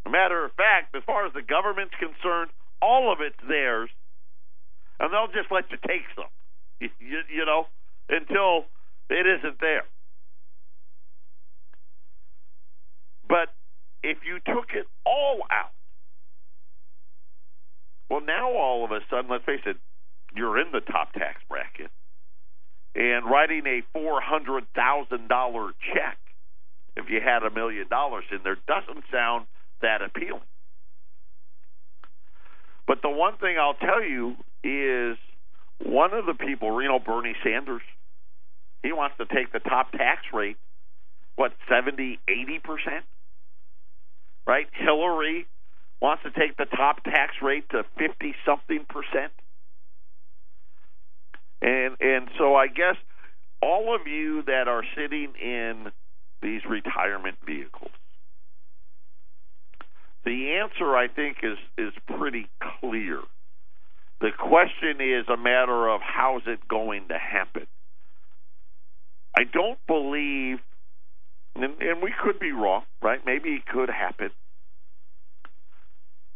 Matter 0.09 0.45
of 0.45 0.53
fact, 0.53 0.95
as 0.95 1.03
far 1.07 1.27
as 1.27 1.33
the 1.33 1.43
government's 1.43 1.95
concerned, 1.99 2.51
all 2.83 3.13
of 3.13 3.21
it's 3.21 3.39
theirs, 3.49 3.89
and 4.99 5.13
they'll 5.13 5.33
just 5.33 5.51
let 5.51 5.71
you 5.71 5.79
take 5.87 6.05
some. 6.15 6.27
You, 6.99 7.23
you 7.33 7.47
know, 7.47 7.67
until 8.09 8.65
it 9.09 9.25
isn't 9.25 9.61
there. 9.61 9.85
But 13.29 13.55
if 14.03 14.19
you 14.27 14.41
took 14.45 14.71
it 14.75 14.87
all 15.07 15.43
out, 15.49 15.71
well, 18.11 18.21
now 18.21 18.51
all 18.51 18.85
of 18.85 18.91
a 18.91 18.99
sudden, 19.09 19.31
let's 19.31 19.45
face 19.45 19.63
it, 19.65 19.77
you're 20.35 20.59
in 20.59 20.73
the 20.73 20.81
top 20.81 21.13
tax 21.13 21.41
bracket, 21.49 21.91
and 22.95 23.25
writing 23.25 23.67
a 23.67 23.83
four 23.93 24.21
hundred 24.21 24.65
thousand 24.75 25.29
dollar 25.29 25.73
check, 25.95 26.19
if 26.97 27.09
you 27.09 27.21
had 27.21 27.43
a 27.43 27.51
million 27.51 27.89
dollars 27.89 28.25
in 28.31 28.39
there, 28.45 28.57
doesn't 28.67 29.05
sound 29.13 29.47
that 29.81 30.03
appealing. 30.03 30.43
But 32.87 33.01
the 33.03 33.11
one 33.11 33.37
thing 33.39 33.57
I'll 33.59 33.75
tell 33.75 34.03
you 34.03 34.37
is 34.65 35.17
one 35.85 36.13
of 36.15 36.27
the 36.27 36.35
people, 36.35 36.81
you 36.83 36.89
know, 36.89 36.99
Bernie 36.99 37.37
Sanders, 37.43 37.83
he 38.83 38.93
wants 38.93 39.17
to 39.19 39.27
take 39.27 39.53
the 39.53 39.61
top 39.61 39.93
tax 39.93 40.23
rate, 40.33 40.57
what, 41.37 41.53
70, 41.69 42.19
80%? 42.29 42.61
Right? 44.47 44.67
Hillary 44.73 45.47
wants 46.01 46.25
to 46.25 46.31
take 46.31 46.57
the 46.57 46.65
top 46.65 47.03
tax 47.05 47.35
rate 47.41 47.69
to 47.71 47.85
50 47.97 48.35
something 48.45 48.85
percent. 48.89 49.33
And 51.63 51.97
and 52.01 52.29
so 52.39 52.57
I 52.57 52.67
guess 52.67 52.97
all 53.63 53.95
of 53.95 54.09
you 54.09 54.43
that 54.47 54.67
are 54.67 54.83
sitting 54.97 55.33
in 55.41 55.93
these 56.43 56.63
retirement 56.69 57.37
vehicles, 57.47 57.93
the 60.25 60.59
answer 60.61 60.97
I 60.97 61.07
think 61.07 61.39
is 61.45 61.59
is 61.79 61.93
pretty 62.19 62.49
clear. 62.81 63.21
The 64.21 64.31
question 64.37 65.01
is 65.01 65.27
a 65.29 65.37
matter 65.37 65.89
of 65.89 66.01
how's 66.01 66.43
it 66.47 66.67
going 66.69 67.09
to 67.09 67.19
happen. 67.19 67.67
I 69.37 69.45
don't 69.45 69.79
believe, 69.87 70.59
and, 71.57 71.81
and 71.81 72.03
we 72.03 72.13
could 72.23 72.39
be 72.39 72.53
wrong, 72.53 72.83
right? 73.01 73.21
Maybe 73.25 73.51
it 73.51 73.67
could 73.67 73.89
happen, 73.89 74.31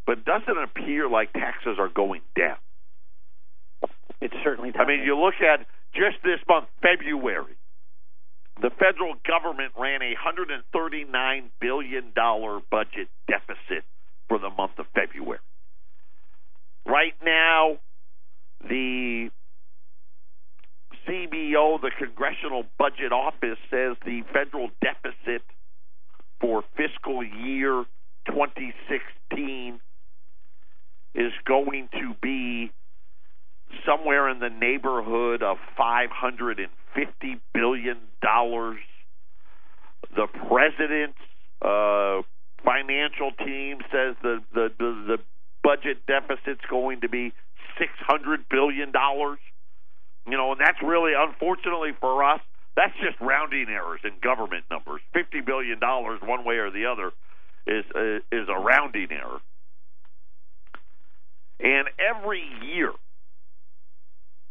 but 0.06 0.25
doesn't 0.25 0.59
appear 0.62 1.09
like 1.09 1.33
taxes 1.33 1.76
are 1.78 1.88
going 1.88 2.23
down. 2.37 2.56
It's 4.20 4.35
certainly. 4.44 4.73
does. 4.73 4.80
I 4.85 4.88
mean, 4.88 5.02
you 5.02 5.18
look 5.18 5.35
at 5.40 5.66
just 5.94 6.23
this 6.25 6.40
month, 6.49 6.66
February. 6.82 7.56
the 8.61 8.70
federal 8.70 9.14
government 9.26 9.73
ran 9.78 10.00
a 10.02 10.14
$139 10.16 11.50
billion 11.61 12.12
budget 12.70 13.08
deficit 13.28 13.85
for 14.28 14.38
the 14.38 14.50
month 14.50 14.78
of 14.78 14.87
February. 14.94 15.40
Right 16.87 17.14
now, 17.25 17.78
the 18.66 19.30
CBO, 21.06 21.80
the 21.80 21.90
Congressional 21.99 22.64
Budget 22.78 23.12
Office, 23.12 23.58
says 23.70 23.96
the 24.04 24.23
federal 24.32 24.70
deficit 24.80 25.42
for 26.40 26.64
fiscal 26.76 27.23
year 27.23 27.85
2016 28.26 29.80
is 31.14 31.32
going 31.46 31.88
to 31.92 32.14
be 32.23 32.70
somewhere 33.85 34.28
in 34.28 34.38
the 34.38 34.49
neighborhood 34.49 35.42
of 35.42 35.58
550 35.76 37.40
billion 37.54 37.99
dollars. 38.23 38.78
The 40.14 40.26
president's 40.49 41.18
uh, 41.62 42.23
financial 42.64 43.32
team 43.44 43.78
says 43.90 44.16
the, 44.23 44.42
the 44.52 44.73
the 44.78 45.16
the 45.16 45.18
budget 45.62 46.06
deficit's 46.06 46.64
going 46.70 47.00
to 47.00 47.08
be 47.08 47.32
600 47.78 48.49
billion 48.49 48.92
dollars. 48.92 49.38
You 50.26 50.37
know, 50.37 50.52
and 50.52 50.61
that's 50.61 50.82
really 50.82 51.12
unfortunately 51.16 51.90
for 52.00 52.25
us, 52.25 52.40
that's 52.76 52.94
just 53.02 53.20
rounding 53.20 53.66
errors 53.68 54.00
in 54.04 54.12
government 54.23 54.64
numbers. 54.70 55.00
50 55.12 55.40
billion 55.40 55.78
dollars 55.78 56.20
one 56.23 56.44
way 56.44 56.56
or 56.56 56.70
the 56.70 56.87
other 56.87 57.12
is 57.66 57.85
uh, 57.94 58.18
is 58.32 58.49
a 58.49 58.58
rounding 58.58 59.08
error. 59.11 59.40
And 61.58 61.88
every 61.99 62.44
year 62.62 62.92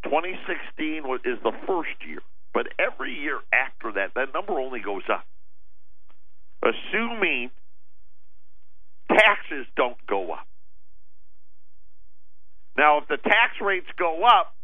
2016 0.06 1.04
is 1.26 1.40
the 1.44 1.52
first 1.68 1.98
year, 2.08 2.22
but 2.54 2.68
every 2.80 3.14
year 3.14 3.40
after 3.52 3.92
that, 3.94 4.14
that 4.16 4.34
number 4.34 4.60
only 4.60 4.80
goes 4.80 5.04
up. 5.12 5.26
Assuming 6.64 7.52
taxes 9.10 9.66
don't 9.76 9.98
go 10.08 10.32
up. 10.32 10.48
Now, 12.78 13.00
if 13.00 13.08
the 13.08 13.18
tax 13.18 13.56
rates 13.62 13.88
go 13.98 14.24
up, 14.24 14.56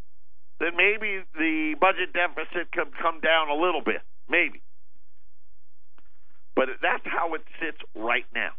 then 0.60 0.76
maybe 0.76 1.24
the 1.36 1.76
budget 1.80 2.14
deficit 2.14 2.72
could 2.72 2.96
come 3.02 3.20
down 3.22 3.50
a 3.50 3.56
little 3.56 3.82
bit. 3.84 4.02
Maybe. 4.30 4.62
But 6.56 6.70
that's 6.82 7.04
how 7.06 7.34
it 7.34 7.42
sits 7.60 7.78
right 7.96 8.26
now. 8.36 8.52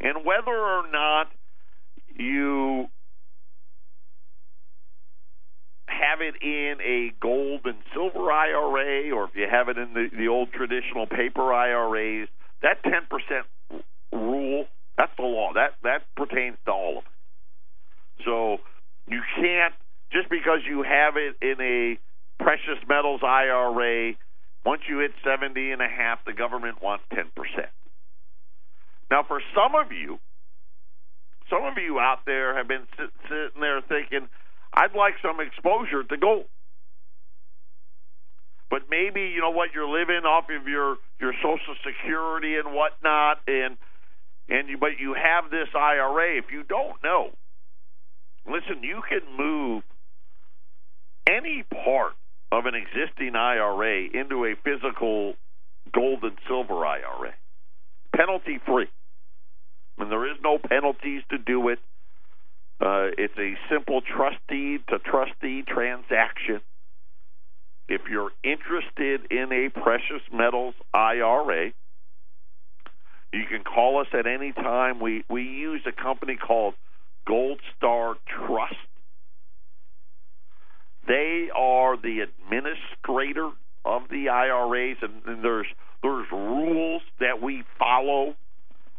And 0.00 0.24
whether 0.24 0.52
or 0.52 0.90
not 0.92 1.28
you 2.14 2.88
have 5.96 6.20
it 6.20 6.34
in 6.42 6.76
a 6.80 7.12
gold 7.20 7.60
and 7.64 7.76
silver 7.94 8.30
IRA 8.30 9.10
or 9.14 9.24
if 9.24 9.30
you 9.34 9.46
have 9.50 9.68
it 9.68 9.78
in 9.78 9.94
the, 9.94 10.08
the 10.16 10.28
old 10.28 10.52
traditional 10.52 11.06
paper 11.06 11.52
IRAs, 11.52 12.28
that 12.62 12.82
10% 12.84 13.82
rule, 14.12 14.66
that's 14.96 15.12
the 15.16 15.22
law. 15.22 15.52
That 15.54 15.74
that 15.82 16.02
pertains 16.16 16.56
to 16.66 16.72
all 16.72 16.98
of 16.98 17.04
it. 17.04 18.24
So 18.24 18.58
you 19.08 19.20
can't 19.36 19.74
just 20.12 20.28
because 20.30 20.60
you 20.68 20.82
have 20.82 21.14
it 21.16 21.36
in 21.42 21.60
a 21.60 21.98
precious 22.42 22.78
metals 22.88 23.20
IRA, 23.22 24.12
once 24.64 24.82
you 24.88 24.98
hit 24.98 25.12
70 25.24 25.70
and 25.72 25.82
a 25.82 25.88
half, 25.88 26.24
the 26.24 26.32
government 26.32 26.82
wants 26.82 27.04
10%. 27.12 27.26
Now 29.10 29.22
for 29.26 29.40
some 29.54 29.74
of 29.74 29.92
you, 29.92 30.18
some 31.50 31.64
of 31.64 31.78
you 31.78 31.98
out 32.00 32.26
there 32.26 32.56
have 32.56 32.66
been 32.66 32.86
sit, 32.98 33.10
sitting 33.28 33.60
there 33.60 33.80
thinking, 33.82 34.28
I'd 34.72 34.94
like 34.94 35.14
some 35.22 35.40
exposure 35.40 36.02
to 36.04 36.16
gold. 36.16 36.46
But 38.68 38.82
maybe 38.90 39.30
you 39.34 39.40
know 39.40 39.50
what 39.50 39.70
you're 39.74 39.88
living 39.88 40.24
off 40.24 40.44
of 40.50 40.66
your 40.66 40.96
your 41.20 41.32
Social 41.34 41.76
Security 41.86 42.56
and 42.56 42.74
whatnot, 42.74 43.38
and 43.46 43.76
and 44.48 44.68
you, 44.68 44.78
but 44.78 44.98
you 44.98 45.14
have 45.14 45.50
this 45.50 45.68
IRA. 45.74 46.38
If 46.38 46.46
you 46.52 46.62
don't 46.64 47.02
know, 47.02 47.30
listen, 48.46 48.82
you 48.82 49.02
can 49.08 49.22
move 49.36 49.84
any 51.26 51.64
part 51.84 52.14
of 52.52 52.66
an 52.66 52.74
existing 52.74 53.34
IRA 53.34 54.06
into 54.12 54.44
a 54.44 54.54
physical 54.62 55.34
gold 55.92 56.22
and 56.22 56.36
silver 56.48 56.86
IRA, 56.86 57.34
penalty 58.14 58.58
free. 58.66 58.88
And 59.98 60.10
there 60.10 60.30
is 60.30 60.36
no 60.42 60.58
penalties 60.58 61.22
to 61.30 61.38
do 61.38 61.68
it. 61.68 61.78
Uh, 62.80 63.08
it's 63.16 63.36
a 63.38 63.54
simple 63.70 64.02
trustee 64.02 64.78
to 64.88 64.98
trustee 64.98 65.62
transaction. 65.66 66.60
If 67.88 68.02
you're 68.10 68.32
interested 68.42 69.30
in 69.30 69.50
a 69.52 69.70
precious 69.70 70.22
metals 70.32 70.74
IRA, 70.92 71.72
you 73.32 73.44
can 73.48 73.64
call 73.64 74.00
us 74.00 74.08
at 74.12 74.26
any 74.26 74.52
time. 74.52 75.00
We 75.00 75.24
we 75.30 75.42
use 75.42 75.82
a 75.86 75.92
company 75.92 76.36
called 76.36 76.74
Gold 77.26 77.60
Star 77.76 78.16
Trust. 78.26 78.74
They 81.06 81.48
are 81.54 81.96
the 81.96 82.20
administrator 82.20 83.50
of 83.84 84.02
the 84.10 84.28
IRAs, 84.28 84.96
and, 85.00 85.22
and 85.26 85.44
there's 85.44 85.66
there's 86.02 86.26
rules 86.32 87.02
that 87.20 87.40
we 87.40 87.64
follow 87.78 88.34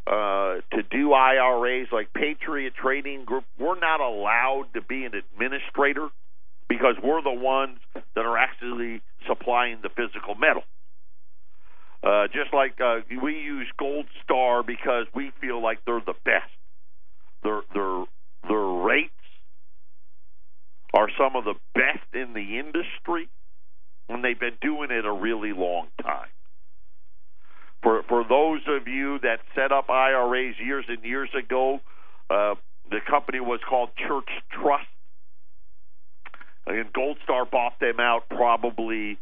uh, 0.08 0.62
to 0.72 0.84
do 0.90 1.12
IRAs 1.14 1.88
like 1.92 2.14
Patriot 2.14 2.74
Trading 2.82 3.26
Group, 3.26 3.44
we're 3.60 3.80
not 3.80 4.00
allowed 4.00 4.68
to 4.74 4.82
be 4.82 5.04
an 5.04 5.14
administrator 5.14 6.10
because 6.70 6.96
we're 7.04 7.22
the 7.22 7.32
ones 7.32 7.80
that 7.94 8.26
are 8.26 8.38
actually 8.38 9.02
supplying 9.28 9.80
the 9.82 9.90
physical 9.90 10.36
metal. 10.36 10.64
Uh, 12.04 12.28
just 12.28 12.54
like 12.54 12.80
uh, 12.80 13.00
we 13.22 13.34
use 13.34 13.68
Gold 13.78 14.06
Star 14.24 14.64
because 14.64 15.08
we 15.14 15.32
feel 15.42 15.62
like 15.62 15.80
they're 15.86 16.00
the 16.00 16.14
best. 16.24 16.52
Their 17.44 17.62
their 17.74 18.06
their 18.48 18.66
rates 18.86 19.12
are 20.94 21.10
some 21.18 21.36
of 21.36 21.44
the 21.44 21.56
best 21.74 22.08
in 22.14 22.34
the 22.34 22.60
industry, 22.60 23.28
and 24.08 24.24
they've 24.24 24.40
been 24.40 24.58
doing 24.62 24.90
it 24.92 25.06
a 25.06 25.12
really 25.12 25.54
long 25.54 25.88
time. 26.02 26.30
For 27.88 28.04
for 28.10 28.26
those 28.28 28.60
of 28.68 28.90
you 28.90 29.18
that 29.20 29.40
set 29.56 29.72
up 29.72 29.90
IRAs 29.90 30.56
years 30.60 30.84
and 30.90 31.02
years 31.06 31.30
ago, 31.34 31.80
uh, 32.30 32.56
the 32.92 33.00
company 33.10 33.40
was 33.40 33.62
called 33.70 33.92
Church 33.96 34.28
Trust, 34.52 34.84
and 36.66 36.92
Gold 36.92 37.16
Star 37.24 37.46
bought 37.46 37.80
them 37.80 38.02
out 38.02 38.24
probably 38.30 39.18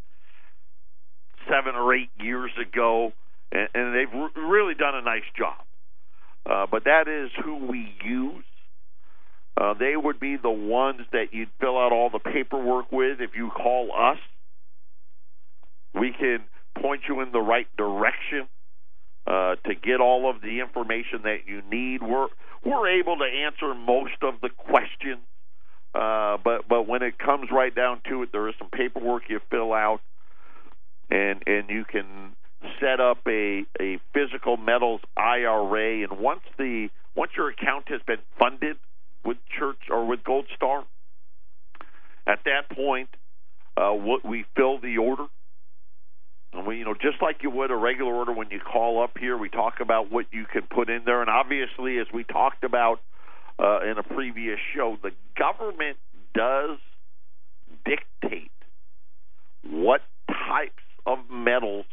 seven 1.47 1.75
or 1.75 1.93
eight 1.93 2.09
years 2.19 2.49
ago, 2.59 3.13
and, 3.51 3.69
and 3.75 3.93
they've 3.93 4.11
re- 4.11 4.41
really 4.41 4.73
done 4.73 4.95
a 4.95 5.03
nice 5.03 5.29
job. 5.37 5.61
Uh, 6.49 6.65
but 6.65 6.85
that 6.85 7.07
is 7.07 7.29
who 7.45 7.67
we 7.67 7.93
use. 8.03 8.45
Uh, 9.61 9.75
they 9.75 9.95
would 9.95 10.19
be 10.19 10.37
the 10.41 10.49
ones 10.49 11.01
that 11.11 11.33
you'd 11.33 11.51
fill 11.61 11.77
out 11.77 11.91
all 11.91 12.09
the 12.09 12.17
paperwork 12.17 12.91
with 12.91 13.21
if 13.21 13.35
you 13.35 13.51
call 13.51 13.91
us. 13.95 14.17
We 15.93 16.11
can 16.19 16.39
point 16.81 17.01
you 17.07 17.21
in 17.21 17.31
the 17.31 17.39
right 17.39 17.67
direction 17.77 18.47
uh, 19.27 19.55
to 19.65 19.75
get 19.75 19.99
all 19.99 20.29
of 20.29 20.41
the 20.41 20.59
information 20.59 21.23
that 21.23 21.47
you 21.47 21.61
need. 21.69 22.01
We're 22.01 22.27
we're 22.63 22.99
able 22.99 23.17
to 23.17 23.25
answer 23.25 23.73
most 23.73 24.21
of 24.21 24.41
the 24.41 24.49
questions, 24.49 25.21
uh, 25.93 26.37
but 26.43 26.67
but 26.67 26.87
when 26.87 27.01
it 27.01 27.17
comes 27.17 27.49
right 27.51 27.73
down 27.73 28.01
to 28.09 28.23
it, 28.23 28.31
there 28.31 28.47
is 28.47 28.55
some 28.59 28.69
paperwork 28.69 29.23
you 29.29 29.39
fill 29.49 29.73
out, 29.73 30.01
and 31.09 31.41
and 31.47 31.69
you 31.69 31.85
can 31.85 32.35
set 32.79 32.99
up 32.99 33.19
a 33.27 33.65
a 33.79 33.99
physical 34.13 34.57
metals 34.57 35.01
IRA. 35.17 36.03
And 36.03 36.19
once 36.19 36.41
the 36.57 36.89
once 37.15 37.31
your 37.37 37.49
account 37.49 37.89
has 37.89 38.01
been 38.05 38.21
funded 38.37 38.77
with 39.23 39.37
Church 39.57 39.89
or 39.89 40.05
with 40.05 40.23
Gold 40.23 40.45
Star, 40.55 40.83
at 42.27 42.39
that 42.45 42.69
point, 42.75 43.09
uh, 43.77 43.91
what 43.91 44.23
we 44.25 44.45
fill 44.55 44.79
the 44.79 44.97
order 44.97 45.25
and 46.55 46.65
we, 46.65 46.77
you 46.77 46.85
know, 46.85 46.93
just 46.93 47.21
like 47.21 47.43
you 47.43 47.49
would 47.49 47.71
a 47.71 47.75
regular 47.75 48.13
order 48.13 48.31
when 48.31 48.49
you 48.49 48.59
call 48.59 49.03
up 49.03 49.17
here, 49.19 49.37
we 49.37 49.49
talk 49.49 49.75
about 49.81 50.11
what 50.11 50.25
you 50.31 50.45
can 50.45 50.63
put 50.63 50.89
in 50.89 51.03
there. 51.05 51.21
And 51.21 51.29
obviously, 51.29 51.99
as 51.99 52.07
we 52.13 52.23
talked 52.23 52.63
about 52.63 53.01
uh, 53.59 53.81
in 53.81 53.97
a 53.97 54.03
previous 54.03 54.59
show, 54.73 54.97
the 55.01 55.11
government 55.37 55.97
does 56.33 56.77
dictate 57.85 58.51
what 59.69 60.01
types 60.29 60.83
of 61.05 61.19
metals 61.29 61.85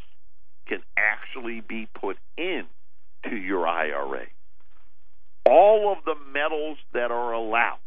can 0.68 0.80
actually 0.96 1.60
be 1.60 1.88
put 2.00 2.16
in 2.36 2.62
to 3.28 3.36
your 3.36 3.66
IRA. 3.66 4.26
All 5.44 5.92
of 5.92 6.04
the 6.04 6.14
metals 6.32 6.78
that 6.94 7.10
are 7.10 7.32
allowed 7.32 7.78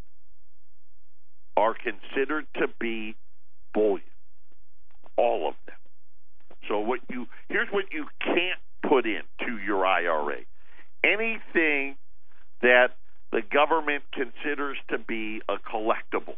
are 1.56 1.74
considered 1.74 2.46
to 2.56 2.68
be 2.80 3.16
bullion. 3.74 4.02
All 5.16 5.48
of 5.48 5.56
them. 5.66 5.76
So 6.68 6.80
what 6.80 7.00
you 7.10 7.28
here's 7.50 7.70
what 7.72 7.86
you 7.92 8.06
can't 8.22 8.60
put 8.88 9.06
into 9.06 9.58
your 9.66 9.86
IRA. 9.86 10.40
Anything 11.04 11.96
that 12.62 12.90
the 13.32 13.42
government 13.42 14.04
considers 14.14 14.78
to 14.90 14.98
be 14.98 15.42
a 15.50 15.56
collectible. 15.58 16.36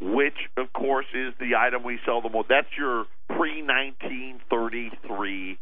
which 0.00 0.36
of 0.56 0.72
course 0.72 1.06
is 1.14 1.34
the 1.40 1.56
item 1.56 1.82
we 1.82 1.98
sell 2.06 2.22
the 2.22 2.28
most. 2.28 2.48
That's 2.48 2.68
your 2.76 3.06
pre 3.28 3.62
1933 3.62 5.58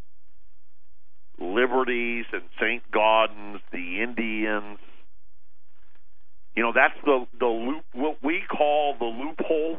Liberties 1.39 2.25
and 2.33 2.43
St. 2.61 2.83
Gaudens, 2.91 3.61
the 3.73 4.03
Indians. 4.03 4.79
You 6.55 6.63
know, 6.63 6.73
that's 6.75 6.97
the 7.05 7.27
the 7.39 7.47
loop 7.47 7.85
what 7.93 8.19
we 8.23 8.43
call 8.49 8.97
the 8.99 9.05
loophole. 9.05 9.79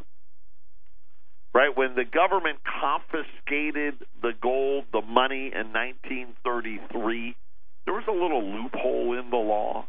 Right 1.57 1.75
when 1.75 1.95
the 1.95 2.05
government 2.05 2.59
confiscated 2.63 4.05
the 4.21 4.33
gold, 4.39 4.85
the 4.93 5.01
money 5.01 5.47
in 5.47 5.73
1933, 5.73 7.35
there 7.83 7.95
was 7.95 8.03
a 8.07 8.11
little 8.11 8.45
loophole 8.45 9.17
in 9.17 9.31
the 9.31 9.37
law 9.37 9.87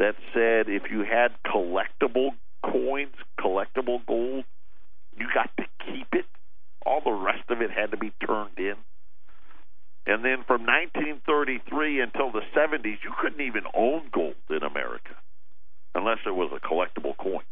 that 0.00 0.16
said 0.34 0.66
if 0.68 0.90
you 0.90 1.04
had 1.04 1.40
collectible 1.46 2.30
coins, 2.64 3.14
collectible 3.38 4.04
gold, 4.04 4.44
you 5.16 5.28
got 5.32 5.56
to 5.56 5.66
keep 5.86 6.08
it. 6.14 6.26
All 6.84 7.00
the 7.00 7.12
rest 7.12 7.48
of 7.48 7.62
it 7.62 7.70
had 7.70 7.92
to 7.92 7.96
be 7.96 8.10
turned 8.26 8.58
in. 8.58 8.74
And 10.04 10.24
then 10.24 10.42
from 10.48 10.66
1933 10.66 12.00
until 12.00 12.32
the 12.32 12.42
70s, 12.56 12.98
you 13.04 13.14
couldn't 13.22 13.40
even 13.40 13.62
own 13.72 14.10
gold 14.12 14.34
in 14.50 14.64
America 14.64 15.14
unless 15.94 16.18
it 16.26 16.34
was 16.34 16.50
a 16.52 16.58
collectible 16.58 17.16
coin. 17.16 17.44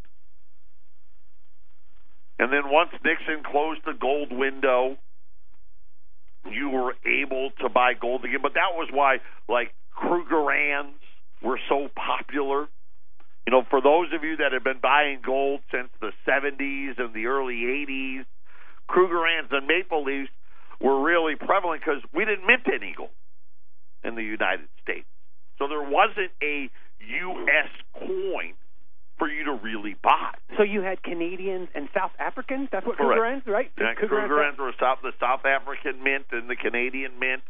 And 2.38 2.53
then 2.53 2.70
once 2.70 2.90
Nixon 3.05 3.42
closed 3.44 3.81
the 3.85 3.94
gold 3.98 4.31
window, 4.31 4.96
you 6.51 6.70
were 6.70 6.94
able 7.05 7.51
to 7.61 7.68
buy 7.68 7.94
gold 7.94 8.24
again. 8.24 8.40
But 8.42 8.55
that 8.55 8.74
was 8.74 8.88
why, 8.92 9.18
like, 9.48 9.74
Krugerrands 9.96 11.03
were 11.42 11.59
so 11.68 11.88
popular. 11.96 12.68
You 13.46 13.51
know, 13.51 13.62
for 13.68 13.81
those 13.81 14.09
of 14.14 14.22
you 14.22 14.37
that 14.37 14.53
have 14.53 14.62
been 14.62 14.81
buying 14.81 15.20
gold 15.24 15.61
since 15.72 15.88
the 16.01 16.12
70s 16.29 16.98
and 16.98 17.14
the 17.14 17.27
early 17.27 17.64
80s, 17.88 18.24
Krugerrands 18.88 19.51
and 19.51 19.66
Maple 19.66 20.05
Leafs 20.05 20.31
were 20.81 21.03
really 21.03 21.35
prevalent 21.35 21.83
because 21.85 22.03
we 22.14 22.24
didn't 22.24 22.46
mint 22.46 22.62
any 22.72 22.94
gold 22.96 23.11
in 24.05 24.14
the 24.14 24.22
United 24.22 24.68
States. 24.83 25.07
So 25.59 25.66
there 25.66 25.83
wasn't 25.83 26.31
a 26.42 26.70
U.S. 27.01 27.70
coin 27.94 28.55
for 29.18 29.28
you 29.28 29.44
to 29.44 29.52
really 29.52 29.96
buy. 30.02 30.33
So 30.57 30.62
you 30.62 30.81
had 30.83 31.02
Canadians 31.02 31.68
and 31.74 31.88
South 31.94 32.12
Africans. 32.18 32.68
That's 32.72 32.87
what 32.87 32.96
Correct. 32.96 33.20
Krugerrands, 33.20 33.46
right? 33.52 33.70
Yeah, 33.78 33.94
Krugerrands- 33.94 34.28
Krugerrands 34.28 34.59
were 34.59 34.72
South, 34.81 34.98
the 35.02 35.12
South 35.20 35.44
African 35.44 36.02
mint 36.02 36.26
and 36.33 36.48
the 36.48 36.57
Canadian 36.57 37.18
mint, 37.18 37.42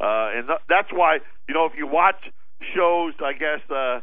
uh, 0.00 0.30
and 0.34 0.46
th- 0.48 0.60
that's 0.68 0.92
why 0.92 1.18
you 1.48 1.54
know 1.54 1.66
if 1.66 1.72
you 1.76 1.86
watch 1.86 2.20
shows, 2.74 3.14
I 3.24 3.32
guess 3.34 3.60
uh, 3.70 4.00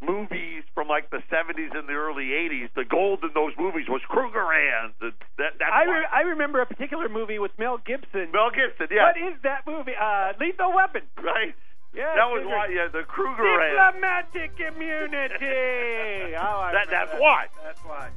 movies 0.00 0.64
from 0.74 0.88
like 0.88 1.10
the 1.10 1.20
'70s 1.30 1.76
and 1.76 1.88
the 1.88 1.92
early 1.92 2.32
'80s, 2.32 2.70
the 2.74 2.84
gold 2.84 3.20
in 3.22 3.30
those 3.34 3.52
movies 3.58 3.86
was 3.88 4.00
Krugerrands. 4.08 4.94
And 5.00 5.12
that, 5.38 5.52
I, 5.60 5.84
re- 5.84 6.08
I 6.12 6.20
remember 6.32 6.60
a 6.62 6.66
particular 6.66 7.08
movie 7.08 7.38
with 7.38 7.52
Mel 7.58 7.78
Gibson. 7.84 8.30
Mel 8.32 8.50
Gibson, 8.50 8.88
yeah, 8.90 9.12
What 9.12 9.18
is 9.18 9.36
that 9.42 9.66
movie? 9.66 9.92
Uh, 10.00 10.32
Lethal 10.40 10.72
Weapon. 10.74 11.02
right. 11.22 11.54
Yeah, 11.92 12.14
that 12.14 12.30
was 12.30 12.44
why, 12.46 12.68
yeah, 12.72 12.86
the 12.86 13.00
Krugerrands. 13.00 13.92
Diplomatic 13.92 14.60
immunity. 14.60 16.36
oh, 16.38 16.70
That- 16.72 16.88
that's 16.90 17.10
that. 17.12 17.20
why. 17.20 17.46
That's 17.64 17.80
why. 17.80 18.10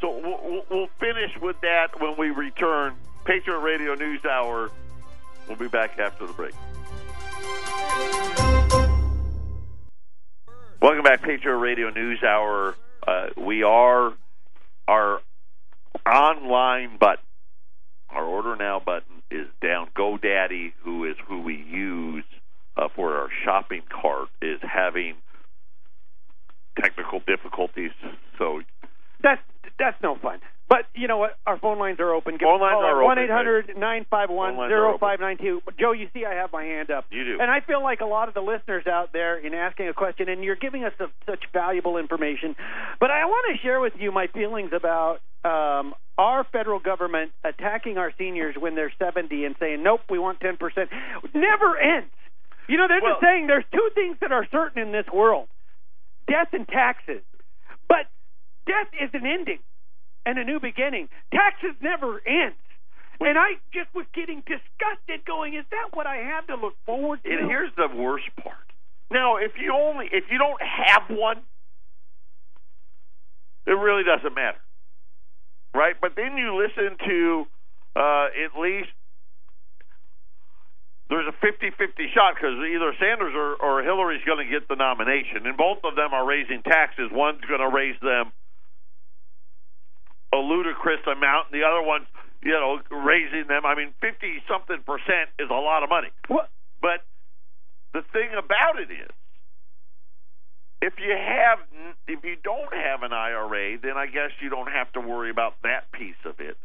So 0.00 0.10
we'll, 0.18 0.40
we'll- 0.44 0.64
we'll 0.70 0.86
finish 1.00 1.36
with 1.42 1.60
that 1.62 2.00
when 2.00 2.16
we 2.18 2.30
return. 2.30 2.94
Patriot 3.24 3.58
Radio 3.58 3.94
News 3.94 4.24
Hour. 4.24 4.70
We'll 5.48 5.56
be 5.58 5.68
back 5.68 5.98
after 5.98 6.26
the 6.26 6.32
break. 6.32 6.54
Welcome 10.80 11.02
back, 11.02 11.22
Patriot 11.22 11.56
Radio 11.56 11.90
News 11.90 12.22
Hour. 12.22 12.76
Uh, 13.06 13.26
we 13.36 13.62
are 13.64 14.12
our 14.86 15.20
online 16.06 16.96
button, 16.98 17.24
our 18.10 18.24
order 18.24 18.54
now 18.56 18.78
button 18.78 19.17
is 19.30 19.46
down. 19.62 19.88
GoDaddy, 19.96 20.72
who 20.82 21.04
is 21.04 21.16
who 21.26 21.40
we 21.40 21.54
use 21.54 22.24
uh, 22.76 22.88
for 22.94 23.16
our 23.16 23.28
shopping 23.44 23.82
cart, 23.90 24.28
is 24.40 24.58
having 24.62 25.14
technical 26.80 27.20
difficulties. 27.26 27.90
So 28.38 28.62
That's 29.22 29.42
that's 29.78 30.00
no 30.02 30.16
fun. 30.16 30.40
But 30.68 30.84
you 30.94 31.08
know 31.08 31.16
what? 31.16 31.38
Our 31.46 31.58
phone 31.58 31.78
lines 31.78 31.98
are 31.98 32.12
open. 32.12 32.34
Give 32.34 32.46
Phone 32.46 32.60
lines 32.60 32.76
are 32.76 33.00
open, 33.00 33.04
one 33.06 33.18
eight 33.18 33.30
hundred 33.30 33.72
nine 33.78 34.04
five 34.10 34.28
one 34.28 34.50
Phone 34.50 34.58
lines 34.58 34.72
are 34.72 34.76
zero 34.76 34.98
five 34.98 35.18
nine 35.18 35.38
two. 35.38 35.62
Joe, 35.80 35.92
you 35.92 36.08
see, 36.12 36.26
I 36.26 36.34
have 36.34 36.52
my 36.52 36.62
hand 36.64 36.90
up. 36.90 37.06
You 37.10 37.24
do. 37.24 37.38
And 37.40 37.50
I 37.50 37.60
feel 37.60 37.82
like 37.82 38.00
a 38.00 38.06
lot 38.06 38.28
of 38.28 38.34
the 38.34 38.42
listeners 38.42 38.86
out 38.86 39.14
there 39.14 39.38
in 39.38 39.54
asking 39.54 39.88
a 39.88 39.94
question, 39.94 40.28
and 40.28 40.44
you're 40.44 40.56
giving 40.56 40.84
us 40.84 40.92
such 41.24 41.44
valuable 41.54 41.96
information. 41.96 42.54
But 43.00 43.10
I 43.10 43.24
want 43.24 43.46
to 43.56 43.66
share 43.66 43.80
with 43.80 43.94
you 43.98 44.12
my 44.12 44.26
feelings 44.26 44.70
about 44.76 45.20
um, 45.44 45.94
our 46.16 46.44
federal 46.44 46.80
government 46.80 47.32
attacking 47.44 47.96
our 47.98 48.12
seniors 48.18 48.56
when 48.58 48.74
they're 48.74 48.92
70 48.98 49.44
and 49.44 49.54
saying, 49.60 49.82
nope, 49.82 50.00
we 50.10 50.18
want 50.18 50.40
10%. 50.40 50.58
Never 51.34 51.78
ends. 51.78 52.10
You 52.68 52.76
know, 52.76 52.88
they're 52.88 53.00
Well- 53.00 53.12
just 53.14 53.22
saying 53.22 53.46
there's 53.46 53.64
two 53.72 53.90
things 53.94 54.18
that 54.20 54.32
are 54.32 54.46
certain 54.50 54.82
in 54.82 54.92
this 54.92 55.06
world 55.12 55.48
death 56.26 56.52
and 56.52 56.68
taxes. 56.68 57.22
But 57.88 58.06
death 58.66 58.88
is 59.00 59.08
an 59.14 59.24
ending 59.26 59.60
and 60.26 60.38
a 60.38 60.44
new 60.44 60.60
beginning. 60.60 61.08
Taxes 61.32 61.74
never 61.80 62.20
ends. 62.26 62.58
And 63.20 63.38
I 63.38 63.54
just 63.72 63.92
was 63.94 64.06
getting 64.14 64.42
disgusted 64.42 65.24
going, 65.24 65.54
is 65.54 65.64
that 65.70 65.88
what 65.96 66.06
I 66.06 66.16
have 66.16 66.46
to 66.48 66.54
look 66.56 66.74
forward 66.84 67.22
to? 67.24 67.30
And 67.30 67.48
here's 67.48 67.74
the 67.76 67.88
worst 67.88 68.26
part. 68.42 68.56
Now, 69.10 69.36
if 69.38 69.52
you 69.58 69.72
only 69.74 70.06
if 70.12 70.24
you 70.30 70.36
don't 70.38 70.60
have 70.62 71.08
one, 71.08 71.38
it 73.66 73.72
really 73.72 74.04
doesn't 74.04 74.34
matter, 74.34 74.58
right? 75.74 75.94
But 76.00 76.12
then 76.16 76.36
you 76.36 76.56
listen 76.56 76.96
to 77.06 77.46
uh, 77.96 78.26
at 78.44 78.58
least 78.58 78.90
there's 81.08 81.26
a 81.26 81.36
50-50 81.40 82.12
shot 82.12 82.36
because 82.36 82.60
either 82.60 82.92
Sanders 83.00 83.32
or, 83.34 83.56
or 83.56 83.82
Hillary's 83.82 84.24
going 84.28 84.44
to 84.44 84.50
get 84.50 84.68
the 84.68 84.76
nomination, 84.76 85.46
and 85.48 85.56
both 85.56 85.78
of 85.82 85.96
them 85.96 86.12
are 86.12 86.26
raising 86.26 86.60
taxes. 86.62 87.08
One's 87.10 87.40
going 87.48 87.64
to 87.64 87.72
raise 87.72 87.96
them 88.02 88.30
a 90.32 90.36
ludicrous 90.36 91.00
amount, 91.06 91.48
and 91.50 91.60
the 91.60 91.64
other 91.64 91.80
one's 91.80 92.06
you 92.42 92.52
know 92.52 92.78
raising 92.92 93.48
them. 93.48 93.64
I 93.64 93.74
mean, 93.74 93.94
fifty 94.00 94.42
something 94.46 94.84
percent 94.84 95.32
is 95.38 95.48
a 95.50 95.56
lot 95.56 95.82
of 95.82 95.88
money. 95.88 96.08
Well, 96.28 96.46
But 96.82 97.00
the 97.94 98.02
thing 98.12 98.30
about 98.36 98.78
it 98.78 98.92
is, 98.92 99.08
if 100.80 100.94
you 100.98 101.10
have, 101.10 101.58
if 102.06 102.24
you 102.24 102.36
don't 102.42 102.72
have 102.72 103.02
an 103.02 103.12
IRA, 103.12 103.78
then 103.82 103.96
I 103.96 104.06
guess 104.06 104.30
you 104.40 104.48
don't 104.48 104.70
have 104.70 104.92
to 104.92 105.00
worry 105.00 105.30
about 105.30 105.54
that 105.62 105.90
piece 105.92 106.20
of 106.24 106.38
it. 106.38 106.56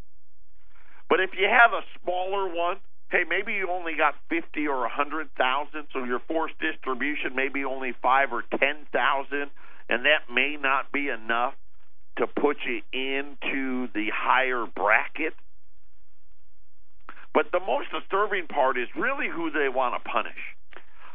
But 1.10 1.20
if 1.20 1.32
you 1.38 1.48
have 1.50 1.74
a 1.74 1.82
smaller 2.02 2.54
one, 2.54 2.78
hey, 3.10 3.24
maybe 3.28 3.54
you 3.54 3.70
only 3.70 3.94
got 3.98 4.16
fifty 4.30 4.68
or 4.68 4.86
a 4.86 4.90
hundred 4.90 5.30
thousand, 5.36 5.88
so 5.94 6.04
your 6.04 6.20
forced 6.28 6.56
distribution 6.60 7.36
may 7.36 7.50
be 7.50 7.66
only 7.66 7.94
five 8.02 8.32
or 8.32 8.44
ten 8.60 8.86
thousand, 8.92 9.50
and 9.90 10.06
that 10.06 10.32
may 10.32 10.58
not 10.62 10.92
be 10.92 11.10
enough 11.10 11.54
to 12.18 12.28
put 12.28 12.58
you 12.66 12.82
into 12.94 13.88
the 13.94 14.10
higher 14.14 14.66
bracket. 14.76 15.34
But 17.34 17.48
the 17.52 17.60
most 17.60 17.90
disturbing 17.90 18.46
part 18.46 18.78
is 18.78 18.88
really 18.96 19.28
who 19.28 19.50
they 19.50 19.68
want 19.68 19.96
to 19.98 20.10
punish. 20.10 20.38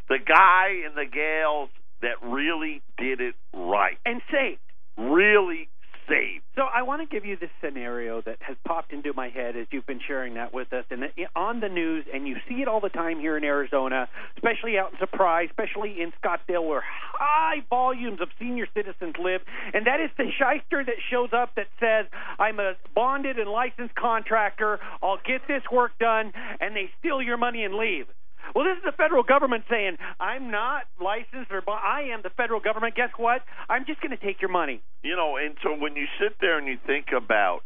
The 0.09 0.19
guy 0.19 0.83
and 0.85 0.97
the 0.97 1.07
gals 1.07 1.71
that 2.03 2.23
really 2.23 2.83
did 2.97 3.21
it 3.21 3.35
right, 3.53 3.99
and 4.05 4.21
saved. 4.31 4.61
really 4.99 5.69
saved. 6.09 6.43
So 6.57 6.63
I 6.63 6.83
want 6.83 7.03
to 7.03 7.15
give 7.15 7.25
you 7.25 7.37
this 7.37 7.51
scenario 7.63 8.23
that 8.23 8.39
has 8.41 8.57
popped 8.67 8.93
into 8.93 9.13
my 9.13 9.29
head 9.29 9.57
as 9.57 9.67
you've 9.71 9.87
been 9.87 10.01
sharing 10.07 10.35
that 10.35 10.53
with 10.53 10.73
us, 10.73 10.85
and 10.91 11.05
on 11.37 11.61
the 11.61 11.69
news, 11.69 12.07
and 12.13 12.27
you 12.27 12.37
see 12.49 12.63
it 12.63 12.69
all 12.69 12.81
the 12.81 12.89
time 12.89 13.21
here 13.21 13.37
in 13.37 13.45
Arizona, 13.45 14.09
especially 14.37 14.79
out 14.79 14.93
in 14.93 14.99
Surprise, 14.99 15.49
especially 15.51 16.01
in 16.01 16.13
Scottsdale, 16.23 16.67
where 16.67 16.83
high 16.83 17.63
volumes 17.69 18.21
of 18.21 18.29
senior 18.39 18.67
citizens 18.75 19.15
live, 19.23 19.43
and 19.75 19.87
that 19.87 20.01
is 20.01 20.11
the 20.17 20.31
shyster 20.33 20.83
that 20.83 20.97
shows 21.11 21.31
up 21.33 21.55
that 21.57 21.69
says, 21.79 22.07
"I'm 22.39 22.59
a 22.59 22.75
bonded 22.95 23.39
and 23.39 23.51
licensed 23.51 23.95
contractor. 23.95 24.81
I'll 25.03 25.19
get 25.19 25.47
this 25.47 25.63
work 25.71 25.93
done," 25.99 26.33
and 26.61 26.75
they 26.75 26.91
steal 26.99 27.21
your 27.21 27.37
money 27.37 27.65
and 27.65 27.75
leave. 27.75 28.09
Well, 28.55 28.65
this 28.65 28.77
is 28.79 28.85
the 28.85 28.97
federal 28.97 29.23
government 29.23 29.65
saying, 29.71 29.97
I'm 30.21 30.51
not 30.51 30.85
licensed 31.03 31.51
or 31.51 31.63
I 31.69 32.11
am 32.13 32.23
the 32.23 32.31
federal 32.31 32.61
government. 32.61 32.95
Guess 32.95 33.11
what? 33.17 33.43
I'm 33.69 33.85
just 33.87 34.01
going 34.01 34.17
to 34.17 34.23
take 34.25 34.41
your 34.41 34.51
money. 34.51 34.83
You 35.03 35.17
know, 35.17 35.37
and 35.37 35.57
so 35.63 35.77
when 35.77 35.97
you 35.97 36.07
sit 36.21 36.37
there 36.41 36.59
and 36.59 36.67
you 36.67 36.79
think 36.87 37.07
about 37.17 37.63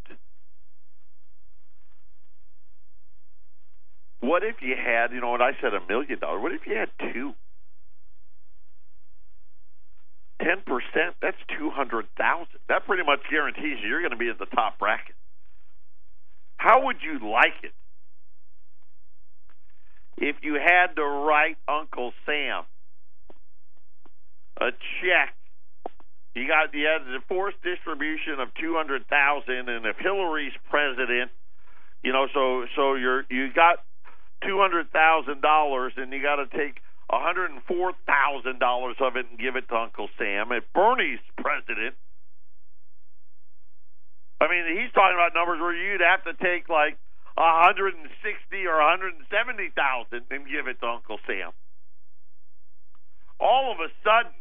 what 4.21 4.42
if 4.42 4.57
you 4.61 4.75
had, 4.77 5.12
you 5.12 5.21
know, 5.21 5.31
what 5.31 5.42
I 5.42 5.53
said 5.61 5.75
a 5.75 5.81
million 5.87 6.18
dollars, 6.18 6.42
what 6.42 6.53
if 6.53 6.62
you 6.66 6.77
had 6.77 6.88
two? 7.12 7.33
Ten 10.40 10.59
percent, 10.66 11.14
that's 11.23 11.37
two 11.57 11.71
hundred 11.71 12.07
thousand. 12.18 12.59
That 12.68 12.85
pretty 12.85 13.05
much 13.05 13.21
guarantees 13.31 13.79
you 13.83 13.88
you're 13.88 14.01
going 14.01 14.11
to 14.11 14.16
be 14.16 14.29
in 14.29 14.35
the 14.40 14.47
top 14.47 14.79
bracket. 14.79 15.14
How 16.57 16.87
would 16.87 16.97
you 17.03 17.31
like 17.31 17.55
it 17.62 17.73
if 20.18 20.37
you 20.42 20.55
had 20.55 20.96
to 20.96 21.05
write 21.05 21.57
Uncle 21.68 22.12
Sam 22.27 22.64
a 24.61 24.70
check 25.03 25.35
You 26.35 26.48
got 26.48 26.72
you 26.75 26.87
had 26.87 27.05
the 27.05 27.20
forced 27.29 27.61
distribution 27.62 28.40
of 28.40 28.48
two 28.55 28.75
hundred 28.77 29.07
thousand, 29.09 29.68
and 29.68 29.85
if 29.87 29.96
Hillary's 29.98 30.57
president, 30.70 31.31
you 32.03 32.12
know, 32.12 32.29
so 32.33 32.66
so 32.77 32.94
you're 32.94 33.25
you 33.31 33.53
got 33.53 33.85
two 34.44 34.59
hundred 34.59 34.90
thousand 34.92 35.42
dollars, 35.42 35.92
and 35.96 36.12
you 36.12 36.22
got 36.22 36.37
to 36.37 36.46
take 36.46 36.81
one 37.09 37.20
hundred 37.22 37.51
and 37.51 37.62
four 37.68 37.92
thousand 38.07 38.61
dollars 38.61 38.96
of 39.01 39.16
it 39.16 39.27
and 39.29 39.38
give 39.38 39.57
it 39.57 39.68
to 39.68 39.77
Uncle 39.77 40.09
Sam. 40.18 40.53
If 40.53 40.64
Bernie's 40.72 41.20
president, 41.37 41.96
I 44.40 44.48
mean, 44.48 44.64
he's 44.81 44.92
talking 44.92 45.16
about 45.16 45.35
numbers 45.35 45.61
where 45.61 45.77
you'd 45.77 46.01
have 46.01 46.25
to 46.25 46.35
take 46.42 46.68
like 46.68 46.96
a 47.37 47.64
hundred 47.64 47.95
and 47.95 48.09
sixty 48.21 48.66
or 48.66 48.81
a 48.81 48.88
hundred 48.88 49.14
and 49.14 49.27
seventy 49.33 49.71
thousand 49.73 50.29
and 50.31 50.45
give 50.45 50.68
it 50.68 50.81
to 50.81 50.87
Uncle 50.87 51.18
Sam. 51.27 51.53
All 53.40 53.73
of 53.73 53.81
a 53.81 53.90
sudden 54.05 54.37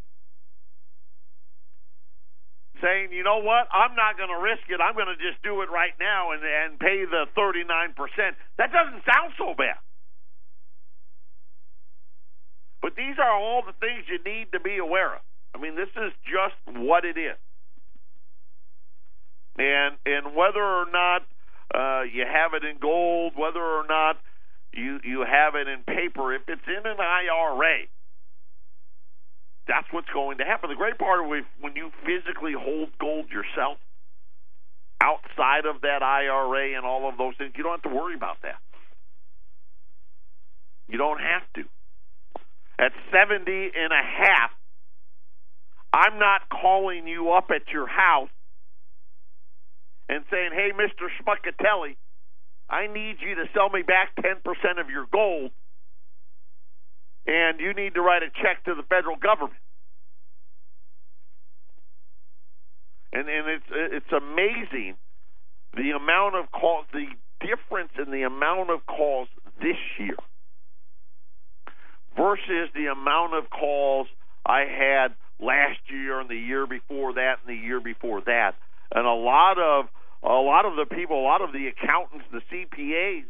saying, 2.81 3.13
you 3.13 3.23
know 3.23 3.37
what, 3.37 3.69
I'm 3.69 3.95
not 3.95 4.17
going 4.17 4.33
to 4.33 4.41
risk 4.41 4.65
it. 4.67 4.81
I'm 4.81 4.97
going 4.97 5.13
to 5.13 5.21
just 5.21 5.39
do 5.45 5.61
it 5.61 5.69
right 5.69 5.93
now 6.01 6.33
and, 6.33 6.41
and 6.41 6.79
pay 6.81 7.05
the 7.05 7.29
39%. 7.37 7.93
That 8.57 8.73
doesn't 8.73 9.05
sound 9.05 9.37
so 9.37 9.53
bad. 9.53 9.77
But 12.81 12.97
these 12.97 13.15
are 13.21 13.31
all 13.37 13.61
the 13.61 13.77
things 13.77 14.09
you 14.09 14.17
need 14.25 14.51
to 14.53 14.59
be 14.59 14.77
aware 14.81 15.15
of. 15.15 15.21
I 15.53 15.61
mean, 15.61 15.75
this 15.75 15.93
is 15.95 16.11
just 16.25 16.57
what 16.65 17.05
it 17.05 17.17
is. 17.17 17.37
And 19.59 19.99
and 20.05 20.33
whether 20.33 20.63
or 20.63 20.89
not 20.89 21.27
uh, 21.73 22.03
you 22.03 22.25
have 22.25 22.53
it 22.53 22.63
in 22.63 22.77
gold, 22.79 23.33
whether 23.35 23.61
or 23.61 23.85
not 23.87 24.17
you 24.73 24.99
you 25.03 25.25
have 25.27 25.55
it 25.55 25.67
in 25.67 25.83
paper, 25.83 26.33
if 26.33 26.41
it's 26.47 26.67
in 26.67 26.85
an 26.85 26.99
IRA, 26.99 27.87
that's 29.67 29.87
what's 29.91 30.09
going 30.13 30.37
to 30.39 30.45
happen. 30.45 30.69
The 30.69 30.75
great 30.75 30.97
part 30.97 31.23
of 31.23 31.27
when 31.27 31.75
you 31.75 31.91
physically 32.05 32.53
hold 32.53 32.89
gold 32.99 33.29
yourself, 33.29 33.77
outside 35.01 35.65
of 35.65 35.81
that 35.81 36.03
IRA 36.03 36.75
and 36.75 36.85
all 36.85 37.09
of 37.09 37.17
those 37.17 37.33
things, 37.37 37.53
you 37.55 37.63
don't 37.63 37.81
have 37.81 37.91
to 37.91 37.95
worry 37.95 38.15
about 38.15 38.37
that. 38.43 38.59
You 40.87 40.97
don't 40.97 41.19
have 41.19 41.43
to. 41.55 41.63
At 42.77 42.91
70 43.11 43.51
and 43.51 43.93
a 43.93 44.03
half, 44.03 44.51
I'm 45.93 46.19
not 46.19 46.49
calling 46.49 47.07
you 47.07 47.31
up 47.31 47.49
at 47.49 47.71
your 47.71 47.87
house 47.87 48.29
and 50.09 50.23
saying, 50.31 50.51
hey, 50.53 50.71
Mr. 50.75 51.07
Schmuckatelli, 51.19 51.95
I 52.69 52.87
need 52.87 53.17
you 53.19 53.35
to 53.35 53.45
sell 53.53 53.69
me 53.69 53.81
back 53.81 54.15
10% 54.15 54.37
of 54.79 54.89
your 54.89 55.05
gold 55.11 55.51
and 57.27 57.59
you 57.59 57.73
need 57.73 57.93
to 57.93 58.01
write 58.01 58.23
a 58.23 58.29
check 58.41 58.63
to 58.65 58.75
the 58.75 58.83
federal 58.83 59.15
government. 59.15 59.59
And 63.13 63.27
and 63.27 63.47
it's 63.47 63.65
it's 63.69 64.11
amazing 64.11 64.95
the 65.75 65.91
amount 65.91 66.35
of 66.35 66.51
calls, 66.51 66.85
the 66.93 67.07
difference 67.39 67.91
in 67.97 68.11
the 68.11 68.23
amount 68.23 68.69
of 68.69 68.85
calls 68.85 69.27
this 69.61 69.77
year 69.99 70.15
versus 72.15 72.69
the 72.73 72.87
amount 72.91 73.33
of 73.33 73.49
calls 73.49 74.07
I 74.45 74.61
had 74.61 75.13
last 75.39 75.79
year 75.89 76.19
and 76.19 76.29
the 76.29 76.35
year 76.35 76.65
before 76.65 77.13
that 77.13 77.39
and 77.45 77.57
the 77.57 77.61
year 77.61 77.79
before 77.79 78.21
that. 78.21 78.55
And 78.93 79.05
a 79.05 79.13
lot 79.13 79.57
of 79.57 79.85
a 80.23 80.41
lot 80.41 80.65
of 80.65 80.75
the 80.75 80.85
people, 80.93 81.19
a 81.19 81.23
lot 81.23 81.41
of 81.41 81.51
the 81.51 81.67
accountants, 81.67 82.25
the 82.31 82.41
CPAs 82.51 83.23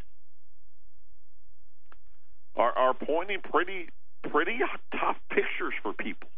are, 2.55 2.77
are 2.77 2.93
pointing 2.93 3.39
pretty 3.41 3.89
pretty 4.29 4.59
tough 4.91 5.17
pictures 5.29 5.73
for 5.81 5.93
people. 5.93 6.29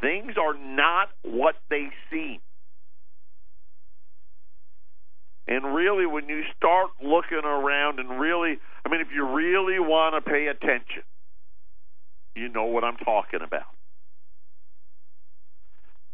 Things 0.00 0.34
are 0.40 0.54
not 0.54 1.08
what 1.22 1.54
they 1.70 1.88
seem. 2.10 2.40
And 5.46 5.74
really, 5.74 6.06
when 6.06 6.28
you 6.28 6.42
start 6.56 6.90
looking 7.02 7.44
around 7.44 7.98
and 7.98 8.18
really, 8.18 8.58
I 8.84 8.88
mean, 8.88 9.00
if 9.00 9.08
you 9.14 9.26
really 9.26 9.78
want 9.78 10.14
to 10.14 10.30
pay 10.30 10.46
attention, 10.46 11.02
you 12.34 12.48
know 12.48 12.64
what 12.64 12.82
I'm 12.82 12.96
talking 12.96 13.40
about. 13.46 13.66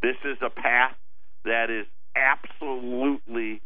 This 0.02 0.16
is 0.24 0.38
a 0.42 0.50
path 0.50 0.96
that 1.44 1.70
is 1.70 1.86
absolutely 2.16 3.60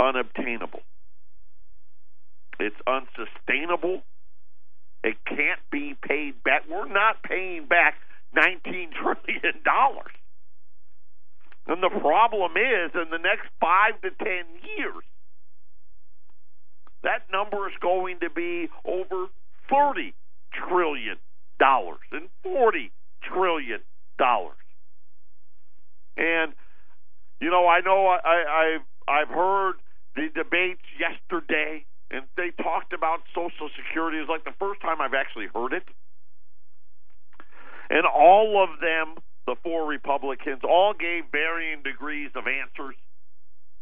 unobtainable. 0.00 0.80
It's 2.60 2.76
unsustainable. 2.86 4.02
It 5.04 5.16
can't 5.26 5.60
be 5.70 5.94
paid 6.06 6.42
back. 6.42 6.64
We're 6.68 6.88
not 6.88 7.22
paying 7.22 7.66
back 7.66 7.94
$19 8.36 8.92
trillion. 8.92 9.54
And 11.66 11.82
the 11.82 11.90
problem 12.00 12.52
is, 12.56 12.90
in 12.94 13.10
the 13.10 13.18
next 13.18 13.46
five 13.60 14.00
to 14.02 14.10
10 14.10 14.26
years, 14.76 15.04
that 17.02 17.22
number 17.30 17.68
is 17.68 17.74
going 17.80 18.20
to 18.20 18.30
be 18.30 18.68
over 18.84 19.26
$30 19.70 20.14
trillion 20.52 21.16
and 21.60 22.28
$40 22.44 22.90
trillion. 23.22 23.80
And, 26.16 26.52
you 27.40 27.50
know, 27.68 27.70
I 27.70 27.80
know 27.80 28.06
I've, 28.24 28.86
I've 29.08 29.28
heard 29.28 29.74
the 30.16 30.28
debates 30.34 30.82
yesterday 30.98 31.84
and 32.10 32.24
they 32.36 32.50
talked 32.62 32.92
about 32.92 33.20
Social 33.34 33.68
Security. 33.76 34.18
It 34.18 34.20
was 34.20 34.28
like 34.28 34.44
the 34.44 34.56
first 34.58 34.80
time 34.80 35.00
I've 35.00 35.14
actually 35.14 35.46
heard 35.54 35.72
it. 35.72 35.84
And 37.90 38.06
all 38.06 38.62
of 38.62 38.80
them, 38.80 39.22
the 39.46 39.56
four 39.62 39.86
Republicans, 39.86 40.60
all 40.64 40.94
gave 40.98 41.24
varying 41.32 41.82
degrees 41.82 42.30
of 42.34 42.44
answers 42.46 42.96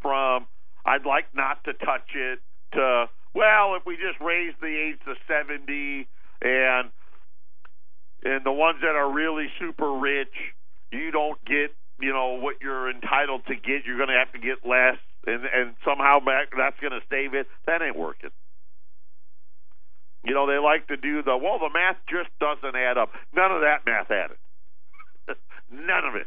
from 0.01 0.46
I'd 0.85 1.05
like 1.05 1.27
not 1.35 1.64
to 1.64 1.72
touch 1.72 2.14
it 2.14 2.38
to 2.72 3.07
well, 3.35 3.75
if 3.77 3.85
we 3.85 3.96
just 3.96 4.18
raise 4.20 4.55
the 4.61 4.66
age 4.66 4.99
to 5.05 5.14
70 5.29 6.09
and 6.40 6.90
and 8.25 8.44
the 8.44 8.53
ones 8.53 8.79
that 8.81 8.96
are 8.96 9.12
really 9.12 9.46
super 9.61 9.92
rich, 9.92 10.33
you 10.90 11.11
don't 11.11 11.38
get, 11.44 11.75
you 12.00 12.12
know, 12.12 12.38
what 12.40 12.56
you're 12.61 12.90
entitled 12.90 13.46
to 13.46 13.54
get, 13.54 13.87
you're 13.87 13.96
going 13.96 14.11
to 14.11 14.18
have 14.18 14.32
to 14.32 14.38
get 14.38 14.68
less 14.68 14.98
and 15.26 15.44
and 15.44 15.74
somehow 15.85 16.20
back 16.20 16.48
that's 16.56 16.78
going 16.80 16.92
to 16.92 17.02
save 17.11 17.35
it. 17.35 17.46
That 17.66 17.82
ain't 17.82 17.96
working. 17.96 18.30
You 20.24 20.35
know, 20.35 20.46
they 20.46 20.59
like 20.59 20.88
to 20.88 20.96
do 20.96 21.22
the 21.22 21.37
well. 21.37 21.59
The 21.59 21.70
math 21.72 21.96
just 22.09 22.30
doesn't 22.40 22.76
add 22.76 22.98
up. 22.98 23.11
None 23.35 23.52
of 23.52 23.61
that 23.61 23.87
math 23.87 24.11
added. 24.11 24.38
None 25.70 26.04
of 26.04 26.14
it. 26.14 26.26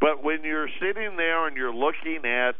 But 0.00 0.22
when 0.22 0.44
you're 0.44 0.68
sitting 0.80 1.16
there 1.16 1.46
and 1.46 1.56
you're 1.56 1.74
looking 1.74 2.24
at 2.24 2.54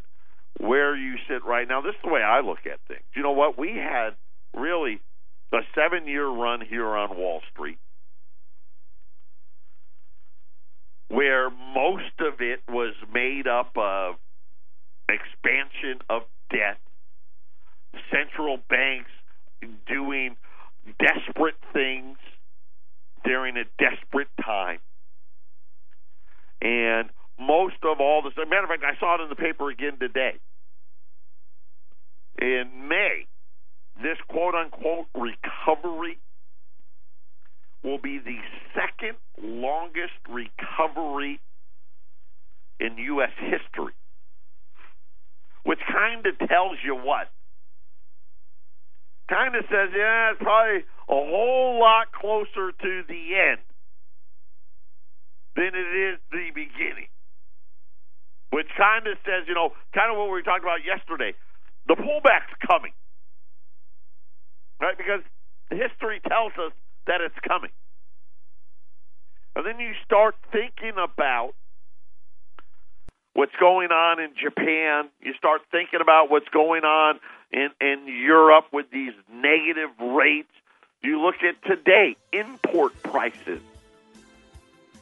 where 0.59 0.95
you 0.95 1.15
sit 1.29 1.45
right 1.45 1.67
now, 1.67 1.81
this 1.81 1.91
is 1.93 2.01
the 2.03 2.11
way 2.11 2.21
I 2.21 2.41
look 2.41 2.65
at 2.65 2.79
things. 2.87 3.05
You 3.15 3.21
know 3.21 3.31
what? 3.31 3.57
We 3.57 3.77
had 3.77 4.15
really 4.55 4.99
a 5.53 5.59
seven 5.75 6.07
year 6.07 6.27
run 6.27 6.61
here 6.61 6.87
on 6.95 7.17
Wall 7.17 7.41
Street 7.51 7.77
where 11.09 11.49
most 11.49 12.19
of 12.19 12.41
it 12.41 12.59
was 12.67 12.93
made 13.13 13.47
up 13.47 13.71
of 13.77 14.15
expansion 15.09 15.99
of 16.09 16.23
debt, 16.51 16.77
central 18.11 18.57
banks 18.69 19.09
doing 19.87 20.35
desperate 20.99 21.55
things 21.73 22.17
during 23.23 23.55
a 23.57 23.63
desperate 23.79 24.27
time. 24.43 24.79
And 26.61 27.09
most 27.39 27.75
of 27.83 27.99
all 28.01 28.21
this, 28.23 28.33
as 28.37 28.45
a 28.45 28.49
matter 28.49 28.63
of 28.63 28.69
fact, 28.69 28.83
I 28.83 28.99
saw 28.99 29.15
it 29.15 29.21
in 29.21 29.29
the 29.29 29.35
paper 29.35 29.69
again 29.69 29.97
today. 29.99 30.35
In 32.39 32.87
May, 32.87 33.27
this 34.01 34.17
quote 34.27 34.55
unquote 34.55 35.07
recovery 35.15 36.19
will 37.83 37.97
be 37.97 38.19
the 38.19 38.37
second 38.73 39.17
longest 39.41 40.19
recovery 40.29 41.39
in 42.79 42.97
U.S. 42.97 43.31
history, 43.39 43.93
which 45.63 45.79
kind 45.91 46.25
of 46.25 46.46
tells 46.57 46.77
you 46.83 46.95
what? 46.95 47.29
Kind 49.29 49.55
of 49.55 49.63
says, 49.69 49.89
yeah, 49.93 50.31
it's 50.31 50.41
probably 50.41 50.81
a 50.81 51.19
whole 51.29 51.79
lot 51.79 52.11
closer 52.11 52.71
to 52.71 53.03
the 53.07 53.23
end 53.37 53.61
than 55.55 55.71
it 55.75 55.91
is 56.13 56.19
the 56.31 56.49
beginning. 56.55 57.11
Which 58.49 58.67
kind 58.77 59.05
of 59.05 59.17
says, 59.25 59.45
you 59.47 59.53
know, 59.53 59.71
kind 59.93 60.09
of 60.09 60.17
what 60.17 60.31
we 60.31 60.41
talked 60.41 60.63
about 60.63 60.79
yesterday. 60.85 61.35
The 61.87 61.95
pullback's 61.95 62.55
coming. 62.65 62.93
Right? 64.81 64.97
Because 64.97 65.21
history 65.69 66.21
tells 66.27 66.53
us 66.53 66.71
that 67.05 67.19
it's 67.21 67.37
coming. 67.45 67.71
And 69.55 69.65
then 69.65 69.79
you 69.79 69.91
start 70.05 70.35
thinking 70.51 70.95
about 70.97 71.53
what's 73.37 73.55
going 73.59 73.91
on 73.91 74.19
in 74.19 74.31
Japan. 74.35 75.09
You 75.21 75.31
start 75.35 75.61
thinking 75.71 76.01
about 76.01 76.31
what's 76.31 76.49
going 76.49 76.83
on 76.83 77.19
in, 77.51 77.69
in 77.79 78.07
Europe 78.07 78.65
with 78.73 78.89
these 78.89 79.13
negative 79.31 79.91
rates. 79.99 80.49
You 81.03 81.21
look 81.21 81.35
at 81.43 81.63
today, 81.63 82.15
import 82.33 82.93
prices 83.03 83.61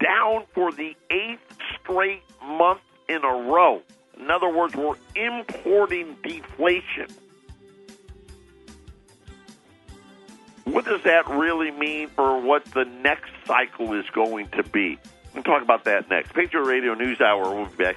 down 0.02 0.44
for 0.54 0.74
the 0.74 0.98
eighth 1.10 1.58
straight 1.80 2.24
month 2.46 2.82
in 3.08 3.24
a 3.24 3.34
row. 3.50 3.82
In 4.20 4.30
other 4.30 4.50
words, 4.54 4.76
we're 4.76 4.98
importing 5.16 6.18
deflation. 6.22 7.08
What 10.66 10.84
does 10.84 11.04
that 11.04 11.30
really 11.30 11.72
mean 11.72 12.10
for 12.10 12.42
what 12.42 12.66
the 12.66 12.84
next 12.84 13.32
cycle 13.46 13.94
is 13.94 14.06
going 14.10 14.50
to 14.50 14.64
be? 14.64 14.98
We'll 15.34 15.44
talk 15.44 15.62
about 15.62 15.86
that 15.86 16.10
next. 16.10 16.34
Patriot 16.34 16.66
Radio 16.66 16.96
News 16.96 17.22
Hour. 17.22 17.56
We'll 17.56 17.68
be 17.68 17.76
back. 17.76 17.96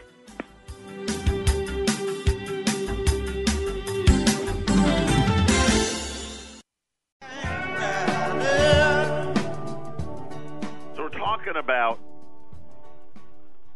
About 11.59 11.99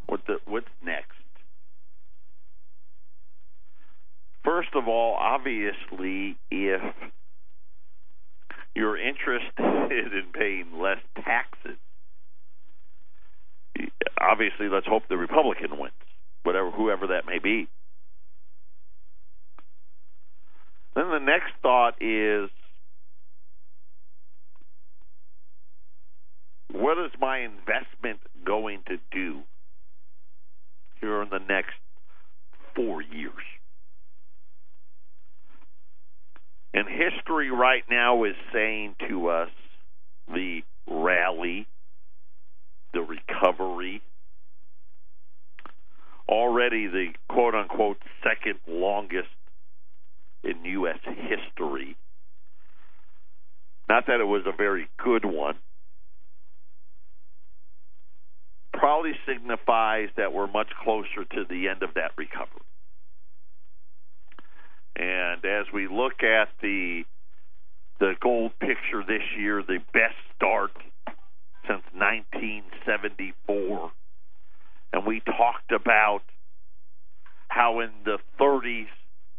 what 0.07 0.21
the 0.27 0.38
what's 0.47 0.66
next. 0.85 1.09
First 4.45 4.71
of 4.75 4.88
all, 4.88 5.14
obviously, 5.14 6.37
if 6.51 6.83
you're 8.75 8.97
interested 8.97 9.53
in 9.59 10.25
paying 10.33 10.81
less 10.81 10.99
taxes, 11.16 11.79
obviously, 14.21 14.68
let's 14.68 14.87
hope 14.87 15.05
the 15.09 15.16
Republican 15.16 15.79
wins, 15.79 15.95
whatever 16.42 16.71
whoever 16.71 17.09
that 17.09 17.27
may 17.27 17.38
be. 17.38 17.68
Then 20.95 21.09
the 21.09 21.21
next 21.21 21.53
thought 21.62 21.95
is 22.03 22.51
what 26.72 26.98
is 26.98 27.11
my 27.20 27.38
investment 27.40 28.20
going 28.44 28.80
to 28.88 28.96
do 29.11 29.40
here 31.00 31.22
in 31.22 31.28
the 31.30 31.38
next 31.38 31.74
four 32.74 33.02
years? 33.02 33.32
And 36.74 36.87
history 36.88 37.50
right 37.50 37.85
now 37.90 38.24
is 38.24 38.35
saying 38.52 38.96
to 39.08 39.28
us 39.28 39.50
the 40.26 40.62
rally, 40.88 41.66
the 42.94 43.02
recovery, 43.02 44.00
already 46.28 46.87
the 46.87 47.08
quote 47.28 47.54
unquote 47.54 47.98
second 48.22 48.58
longest 48.66 49.28
in 50.42 50.64
U.S. 50.64 50.98
history. 51.04 51.96
Not 53.88 54.06
that 54.06 54.20
it 54.20 54.26
was 54.26 54.44
a 54.46 54.56
very 54.56 54.88
good 55.02 55.26
one. 55.26 55.56
Probably 58.72 59.12
signifies 59.26 60.08
that 60.16 60.32
we're 60.32 60.46
much 60.46 60.70
closer 60.82 61.24
to 61.24 61.44
the 61.48 61.68
end 61.68 61.82
of 61.82 61.94
that 61.94 62.12
recovery. 62.16 62.62
And 64.96 65.44
as 65.44 65.66
we 65.72 65.88
look 65.88 66.22
at 66.22 66.48
the 66.61 67.04
the 68.00 68.14
gold 68.20 68.52
picture 68.58 69.04
this 69.06 69.22
year, 69.38 69.62
the 69.62 69.78
best 69.92 70.16
start 70.35 70.72
since 71.68 71.82
1974, 71.94 73.92
and 74.92 75.06
we 75.06 75.20
talked 75.20 75.70
about 75.70 76.22
how 77.46 77.78
in 77.80 77.90
the 78.04 78.18
30s 78.40 78.88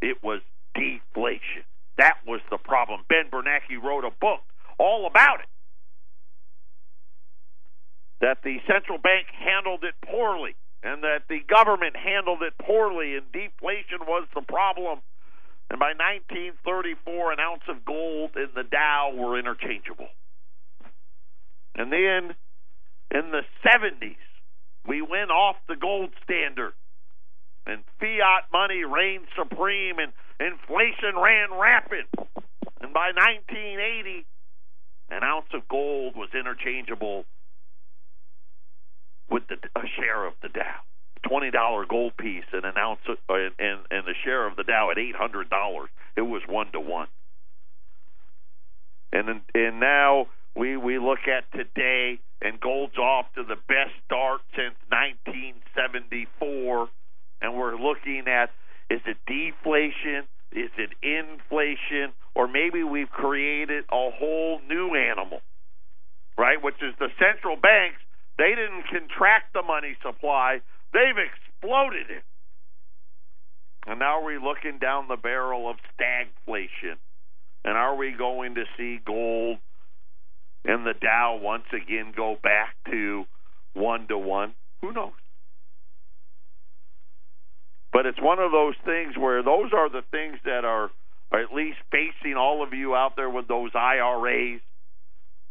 it 0.01 0.23
was 0.23 0.39
deflation. 0.73 1.63
That 1.97 2.17
was 2.25 2.39
the 2.49 2.57
problem. 2.57 3.01
Ben 3.09 3.29
Bernanke 3.29 3.81
wrote 3.83 4.05
a 4.05 4.11
book 4.11 4.39
all 4.77 5.07
about 5.07 5.41
it. 5.41 5.47
That 8.21 8.43
the 8.43 8.57
central 8.67 8.97
bank 8.97 9.27
handled 9.33 9.83
it 9.83 9.95
poorly, 10.05 10.55
and 10.81 11.03
that 11.03 11.27
the 11.27 11.39
government 11.47 11.95
handled 11.95 12.41
it 12.41 12.53
poorly, 12.57 13.15
and 13.15 13.31
deflation 13.31 14.07
was 14.07 14.27
the 14.33 14.41
problem 14.41 14.99
and 15.73 15.79
by 15.79 15.93
1934, 15.97 17.31
an 17.31 17.39
ounce 17.39 17.63
of 17.67 17.83
gold 17.83 18.31
and 18.35 18.49
the 18.55 18.63
Dow 18.63 19.11
were 19.15 19.39
interchangeable. 19.39 20.09
And 21.73 21.91
then 21.91 22.35
in 23.09 23.31
the 23.31 23.41
70s, 23.65 24.21
we 24.87 25.01
went 25.01 25.31
off 25.31 25.55
the 25.67 25.75
gold 25.75 26.11
standard, 26.23 26.73
and 27.65 27.83
fiat 27.99 28.51
money 28.51 28.83
reigned 28.83 29.25
supreme, 29.35 29.97
and 29.97 30.13
inflation 30.39 31.15
ran 31.17 31.49
rapid. 31.57 32.05
And 32.81 32.93
by 32.93 33.09
1980, 33.15 34.27
an 35.09 35.23
ounce 35.23 35.47
of 35.53 35.67
gold 35.67 36.15
was 36.15 36.29
interchangeable 36.37 37.25
with 39.29 39.43
the, 39.47 39.55
a 39.75 39.87
share 39.97 40.25
of 40.25 40.33
the 40.41 40.49
Dow 40.49 40.81
twenty 41.23 41.51
dollar 41.51 41.85
gold 41.85 42.15
piece 42.17 42.43
and 42.51 42.65
an 42.65 42.77
ounce 42.77 42.99
of, 43.07 43.17
uh, 43.29 43.35
and 43.35 43.79
and 43.89 44.05
the 44.05 44.13
share 44.23 44.47
of 44.47 44.55
the 44.55 44.63
Dow 44.63 44.91
at 44.91 44.97
eight 44.97 45.15
hundred 45.15 45.49
dollars. 45.49 45.89
It 46.15 46.21
was 46.21 46.41
one 46.47 46.71
to 46.73 46.79
one. 46.79 47.07
And 49.11 49.41
and 49.53 49.79
now 49.79 50.27
we 50.55 50.77
we 50.77 50.99
look 50.99 51.27
at 51.27 51.51
today, 51.51 52.19
and 52.41 52.59
gold's 52.59 52.97
off 52.97 53.25
to 53.35 53.43
the 53.43 53.57
best 53.67 53.91
start 54.05 54.41
since 54.55 54.75
1974, 54.89 56.89
and 57.41 57.55
we're 57.55 57.75
looking 57.75 58.25
at 58.27 58.51
is 58.89 59.01
it 59.05 59.17
deflation, 59.25 60.27
is 60.51 60.69
it 60.77 60.91
inflation, 61.01 62.13
or 62.35 62.47
maybe 62.47 62.83
we've 62.83 63.09
created 63.09 63.85
a 63.91 64.11
whole 64.11 64.59
new 64.67 64.95
animal, 64.95 65.41
right? 66.37 66.61
Which 66.61 66.81
is 66.81 66.93
the 66.99 67.09
central 67.17 67.55
banks. 67.55 67.97
They 68.37 68.49
didn't 68.55 68.87
contract 68.89 69.53
the 69.53 69.61
money 69.61 69.95
supply; 70.01 70.61
They've 70.93 71.17
exploded 71.17 72.09
it. 72.09 72.23
And 73.85 73.99
now 73.99 74.23
we're 74.23 74.39
looking 74.39 74.79
down 74.79 75.07
the 75.07 75.17
barrel 75.17 75.69
of 75.69 75.77
stagflation. 75.97 76.97
And 77.65 77.77
are 77.77 77.95
we 77.95 78.11
going 78.11 78.55
to 78.55 78.63
see 78.77 78.99
gold 79.05 79.57
and 80.65 80.85
the 80.85 80.93
Dow 80.93 81.39
once 81.41 81.65
again 81.73 82.13
go 82.15 82.37
back 82.41 82.75
to 82.89 83.25
one 83.73 84.07
to 84.07 84.17
one? 84.17 84.53
Who 84.81 84.93
knows? 84.93 85.11
But 87.91 88.05
it's 88.05 88.21
one 88.21 88.39
of 88.39 88.51
those 88.51 88.75
things 88.85 89.15
where 89.17 89.43
those 89.43 89.71
are 89.73 89.89
the 89.89 90.03
things 90.11 90.39
that 90.45 90.65
are, 90.65 90.89
are 91.31 91.41
at 91.41 91.53
least 91.53 91.77
facing 91.91 92.35
all 92.35 92.63
of 92.63 92.73
you 92.73 92.95
out 92.95 93.15
there 93.15 93.29
with 93.29 93.47
those 93.47 93.71
IRAs. 93.75 94.61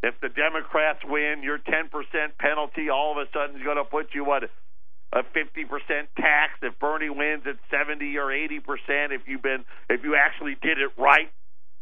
If 0.03 0.19
the 0.21 0.29
Democrats 0.29 0.99
win, 1.05 1.43
your 1.43 1.59
10% 1.59 1.89
penalty 2.39 2.91
all 2.91 3.13
of 3.13 3.19
a 3.19 3.31
sudden 3.33 3.57
is 3.57 3.63
going 3.63 3.77
to 3.77 3.85
put 3.85 4.15
you 4.15 4.25
what 4.25 4.43
a 4.43 5.23
50% 5.23 5.69
tax. 6.19 6.53
If 6.63 6.79
Bernie 6.81 7.11
wins 7.11 7.43
it's 7.47 7.61
70 7.71 8.17
or 8.17 8.27
80%, 8.27 9.13
if 9.13 9.23
you've 9.27 9.43
been 9.43 9.65
if 9.89 10.03
you 10.03 10.17
actually 10.17 10.57
did 10.61 10.79
it 10.79 10.91
right 10.99 11.31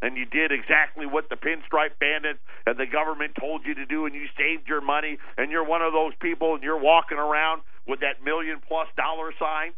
and 0.02 0.16
you 0.16 0.24
did 0.24 0.50
exactly 0.52 1.06
what 1.06 1.28
the 1.28 1.36
pinstripe 1.36 1.98
bandits 2.00 2.40
and 2.66 2.78
the 2.78 2.86
government 2.86 3.32
told 3.38 3.62
you 3.64 3.74
to 3.74 3.86
do 3.86 4.06
and 4.06 4.14
you 4.14 4.26
saved 4.36 4.68
your 4.68 4.80
money 4.80 5.18
and 5.36 5.50
you're 5.50 5.64
one 5.64 5.82
of 5.82 5.92
those 5.92 6.12
people 6.20 6.54
and 6.54 6.62
you're 6.62 6.80
walking 6.80 7.18
around 7.18 7.62
with 7.86 8.00
that 8.00 8.24
million 8.24 8.60
plus 8.66 8.88
dollar 8.96 9.32
sign 9.38 9.72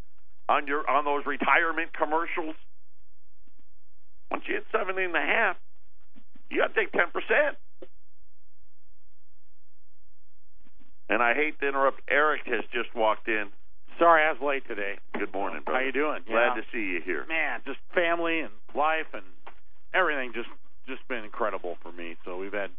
on 0.48 0.66
your 0.66 0.88
on 0.88 1.04
those 1.04 1.26
retirement 1.26 1.92
commercials 1.92 2.54
once 4.30 4.44
you 4.46 4.54
hit 4.54 4.64
70 4.72 5.02
and 5.02 5.16
a 5.16 5.20
half 5.20 5.56
you 6.50 6.58
got 6.58 6.74
to 6.74 6.80
take 6.80 6.92
10% 6.92 7.10
And 11.08 11.22
I 11.22 11.34
hate 11.34 11.58
to 11.60 11.68
interrupt. 11.68 12.00
Eric 12.08 12.42
has 12.46 12.64
just 12.72 12.94
walked 12.94 13.28
in. 13.28 13.48
Sorry, 13.98 14.22
I 14.24 14.32
was 14.32 14.40
late 14.40 14.66
today. 14.66 14.98
Good 15.18 15.32
morning, 15.32 15.62
brother. 15.64 15.80
How 15.80 15.86
you 15.86 15.92
doing? 15.92 16.20
Glad 16.26 16.56
yeah. 16.56 16.60
to 16.60 16.62
see 16.72 16.94
you 16.94 17.00
here. 17.04 17.26
Man, 17.28 17.60
just 17.66 17.78
family 17.94 18.40
and 18.40 18.52
life 18.74 19.06
and 19.12 19.24
everything 19.94 20.32
just 20.34 20.48
just 20.88 21.06
been 21.08 21.24
incredible 21.24 21.76
for 21.82 21.92
me. 21.92 22.16
So 22.24 22.36
we've 22.36 22.52
had 22.52 22.70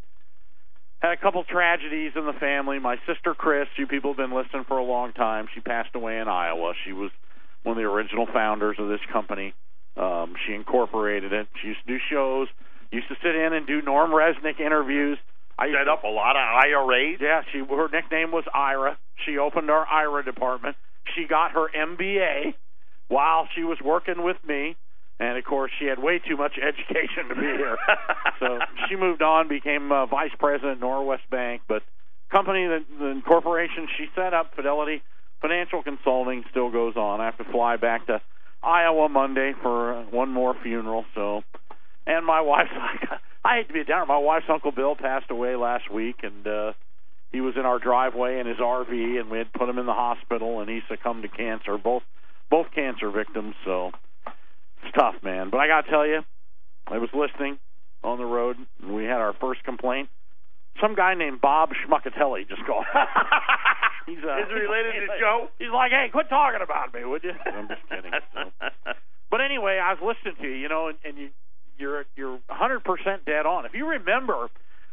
had 0.99 1.13
a 1.13 1.17
couple 1.17 1.43
tragedies 1.43 2.13
in 2.15 2.25
the 2.25 2.33
family. 2.33 2.79
My 2.79 2.97
sister 3.05 3.33
Chris, 3.33 3.67
you 3.77 3.87
people 3.87 4.11
have 4.11 4.17
been 4.17 4.35
listening 4.35 4.63
for 4.67 4.77
a 4.77 4.83
long 4.83 5.13
time. 5.13 5.47
She 5.53 5.61
passed 5.61 5.95
away 5.95 6.19
in 6.19 6.27
Iowa. 6.27 6.73
She 6.85 6.93
was 6.93 7.11
one 7.63 7.77
of 7.77 7.81
the 7.81 7.87
original 7.87 8.25
founders 8.25 8.77
of 8.79 8.89
this 8.89 9.01
company. 9.11 9.53
Um, 9.95 10.33
she 10.45 10.53
incorporated 10.53 11.33
it. 11.33 11.47
She 11.61 11.69
used 11.69 11.81
to 11.85 11.93
do 11.93 11.99
shows. 12.09 12.47
Used 12.91 13.07
to 13.09 13.15
sit 13.23 13.35
in 13.35 13.53
and 13.53 13.67
do 13.67 13.81
Norm 13.81 14.11
Resnick 14.11 14.59
interviews. 14.59 15.17
I 15.57 15.67
set 15.67 15.87
up 15.87 16.03
a 16.03 16.07
lot 16.07 16.35
of 16.35 16.41
IRAs. 16.41 17.19
Yeah, 17.21 17.41
she 17.51 17.59
her 17.59 17.87
nickname 17.89 18.31
was 18.31 18.43
Ira. 18.53 18.97
She 19.25 19.37
opened 19.37 19.69
our 19.69 19.85
IRA 19.87 20.23
department. 20.23 20.75
She 21.15 21.25
got 21.27 21.51
her 21.51 21.67
MBA 21.69 22.53
while 23.07 23.47
she 23.55 23.63
was 23.63 23.77
working 23.83 24.23
with 24.23 24.37
me, 24.47 24.75
and 25.19 25.37
of 25.37 25.43
course 25.43 25.71
she 25.79 25.85
had 25.85 25.99
way 25.99 26.19
too 26.19 26.37
much 26.37 26.53
education 26.57 27.29
to 27.29 27.35
be 27.35 27.41
here. 27.41 27.77
so 28.39 28.59
she 28.89 28.95
moved 28.95 29.21
on, 29.21 29.47
became 29.47 29.91
uh, 29.91 30.05
vice 30.05 30.31
president 30.39 30.77
at 30.77 30.79
Norwest 30.81 31.29
Bank. 31.29 31.61
But 31.67 31.83
company 32.31 32.65
that 32.67 32.85
the 32.99 33.21
corporation 33.25 33.87
she 33.97 34.07
set 34.15 34.33
up, 34.33 34.55
Fidelity 34.55 35.03
Financial 35.41 35.83
Consulting, 35.83 36.43
still 36.49 36.71
goes 36.71 36.95
on. 36.95 37.21
I 37.21 37.25
have 37.25 37.37
to 37.37 37.45
fly 37.45 37.77
back 37.77 38.07
to 38.07 38.21
Iowa 38.63 39.09
Monday 39.09 39.53
for 39.61 40.03
one 40.09 40.29
more 40.29 40.55
funeral. 40.63 41.05
So, 41.13 41.43
and 42.07 42.25
my 42.25 42.41
wife's 42.51 42.71
like, 42.71 43.19
I 43.45 43.57
hate 43.57 43.67
to 43.67 43.73
be 43.73 43.81
a 43.81 43.85
downer. 43.85 44.05
My 44.05 44.17
wife's 44.17 44.45
uncle 44.49 44.71
Bill 44.71 44.95
passed 44.95 45.29
away 45.29 45.55
last 45.55 45.91
week, 45.91 46.17
and 46.23 46.47
uh, 46.47 46.73
he 47.31 47.41
was 47.41 47.55
in 47.57 47.65
our 47.65 47.79
driveway 47.79 48.39
in 48.39 48.47
his 48.47 48.57
RV, 48.57 49.19
and 49.19 49.29
we 49.29 49.37
had 49.37 49.51
put 49.51 49.67
him 49.67 49.77
in 49.77 49.85
the 49.85 49.93
hospital, 49.93 50.61
and 50.61 50.69
he 50.69 50.79
succumbed 50.87 51.23
to 51.23 51.29
cancer. 51.29 51.77
Both 51.77 52.03
both 52.49 52.67
cancer 52.73 53.09
victims. 53.09 53.55
So 53.65 53.91
it's 54.83 54.95
tough, 54.95 55.15
man. 55.23 55.49
But 55.49 55.59
I 55.59 55.67
got 55.67 55.85
to 55.85 55.91
tell 55.91 56.07
you, 56.07 56.21
I 56.87 56.99
was 56.99 57.09
listening 57.13 57.59
on 58.03 58.17
the 58.17 58.25
road, 58.25 58.57
and 58.81 58.95
we 58.95 59.05
had 59.05 59.19
our 59.19 59.33
first 59.33 59.63
complaint. 59.63 60.09
Some 60.81 60.95
guy 60.95 61.13
named 61.15 61.41
Bob 61.41 61.69
Schmuckatelli 61.69 62.47
just 62.47 62.65
called. 62.65 62.85
he's 64.05 64.17
uh, 64.23 64.39
is 64.39 64.49
related 64.49 64.93
he's 64.93 65.09
to 65.09 65.19
Joe. 65.19 65.47
He's 65.59 65.69
like, 65.73 65.91
hey, 65.91 66.09
quit 66.11 66.29
talking 66.29 66.61
about 66.63 66.93
me, 66.93 67.03
would 67.05 67.23
you? 67.23 67.33
I'm 67.45 67.67
just 67.67 67.81
kidding. 67.89 68.11
So. 68.33 68.93
But 69.29 69.41
anyway, 69.41 69.79
I 69.83 69.93
was 69.93 70.01
listening 70.01 70.35
to 70.41 70.47
you, 70.47 70.55
you 70.55 70.69
know, 70.69 70.87
and, 70.87 70.97
and 71.03 71.17
you 71.17 71.29
you're 71.77 72.05
you're 72.15 72.39
100% 72.49 73.25
dead 73.25 73.45
on. 73.45 73.65
If 73.65 73.73
you 73.73 73.89
remember 73.89 74.49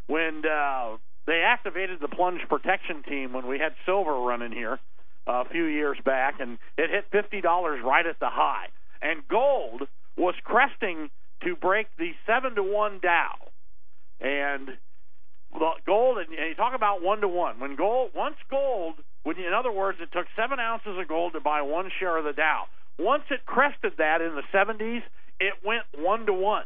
when 0.07 0.43
uh, 0.45 0.97
they 1.27 1.43
activated 1.47 1.99
the 2.01 2.09
plunge 2.09 2.41
protection 2.49 3.03
team 3.03 3.33
when 3.33 3.47
we 3.47 3.59
had 3.59 3.73
silver 3.87 4.15
running 4.15 4.53
here 4.53 4.79
uh, 5.27 5.45
a 5.47 5.49
few 5.51 5.65
years 5.65 5.99
back, 6.05 6.41
and 6.41 6.59
it 6.77 6.91
hit 6.91 7.05
fifty 7.13 7.41
dollars 7.41 7.81
right 7.85 8.07
at 8.07 8.19
the 8.19 8.29
high, 8.31 8.67
and 9.03 9.27
gold 9.29 9.83
was 10.17 10.35
cresting 10.45 11.11
to 11.45 11.57
break 11.57 11.87
the 11.99 12.11
seven 12.27 12.55
to 12.57 12.63
one 12.63 13.01
Dow, 13.01 13.35
and 14.21 14.71
gold, 15.87 16.19
and 16.19 16.29
you 16.31 16.55
talk 16.55 16.75
about 16.75 17.03
one 17.03 17.21
to 17.21 17.29
one. 17.29 17.61
When 17.61 17.77
gold, 17.77 18.11
once 18.15 18.37
gold, 18.51 18.95
when 19.23 19.37
in 19.39 19.53
other 19.53 19.73
words, 19.73 19.99
it 20.01 20.11
took 20.13 20.27
seven 20.37 20.59
ounces 20.59 20.99
of 20.99 21.09
gold 21.09 21.35
to 21.35 21.41
buy 21.41 21.63
one 21.63 21.91
share 21.99 22.17
of 22.17 22.25
the 22.25 22.33
Dow. 22.33 22.65
Once 22.99 23.25
it 23.31 23.47
crested 23.47 23.93
that 23.99 24.21
in 24.21 24.35
the 24.35 24.43
70s, 24.53 25.03
it 25.41 25.55
went 25.65 25.83
one 25.97 26.27
to 26.27 26.33
one. 26.33 26.65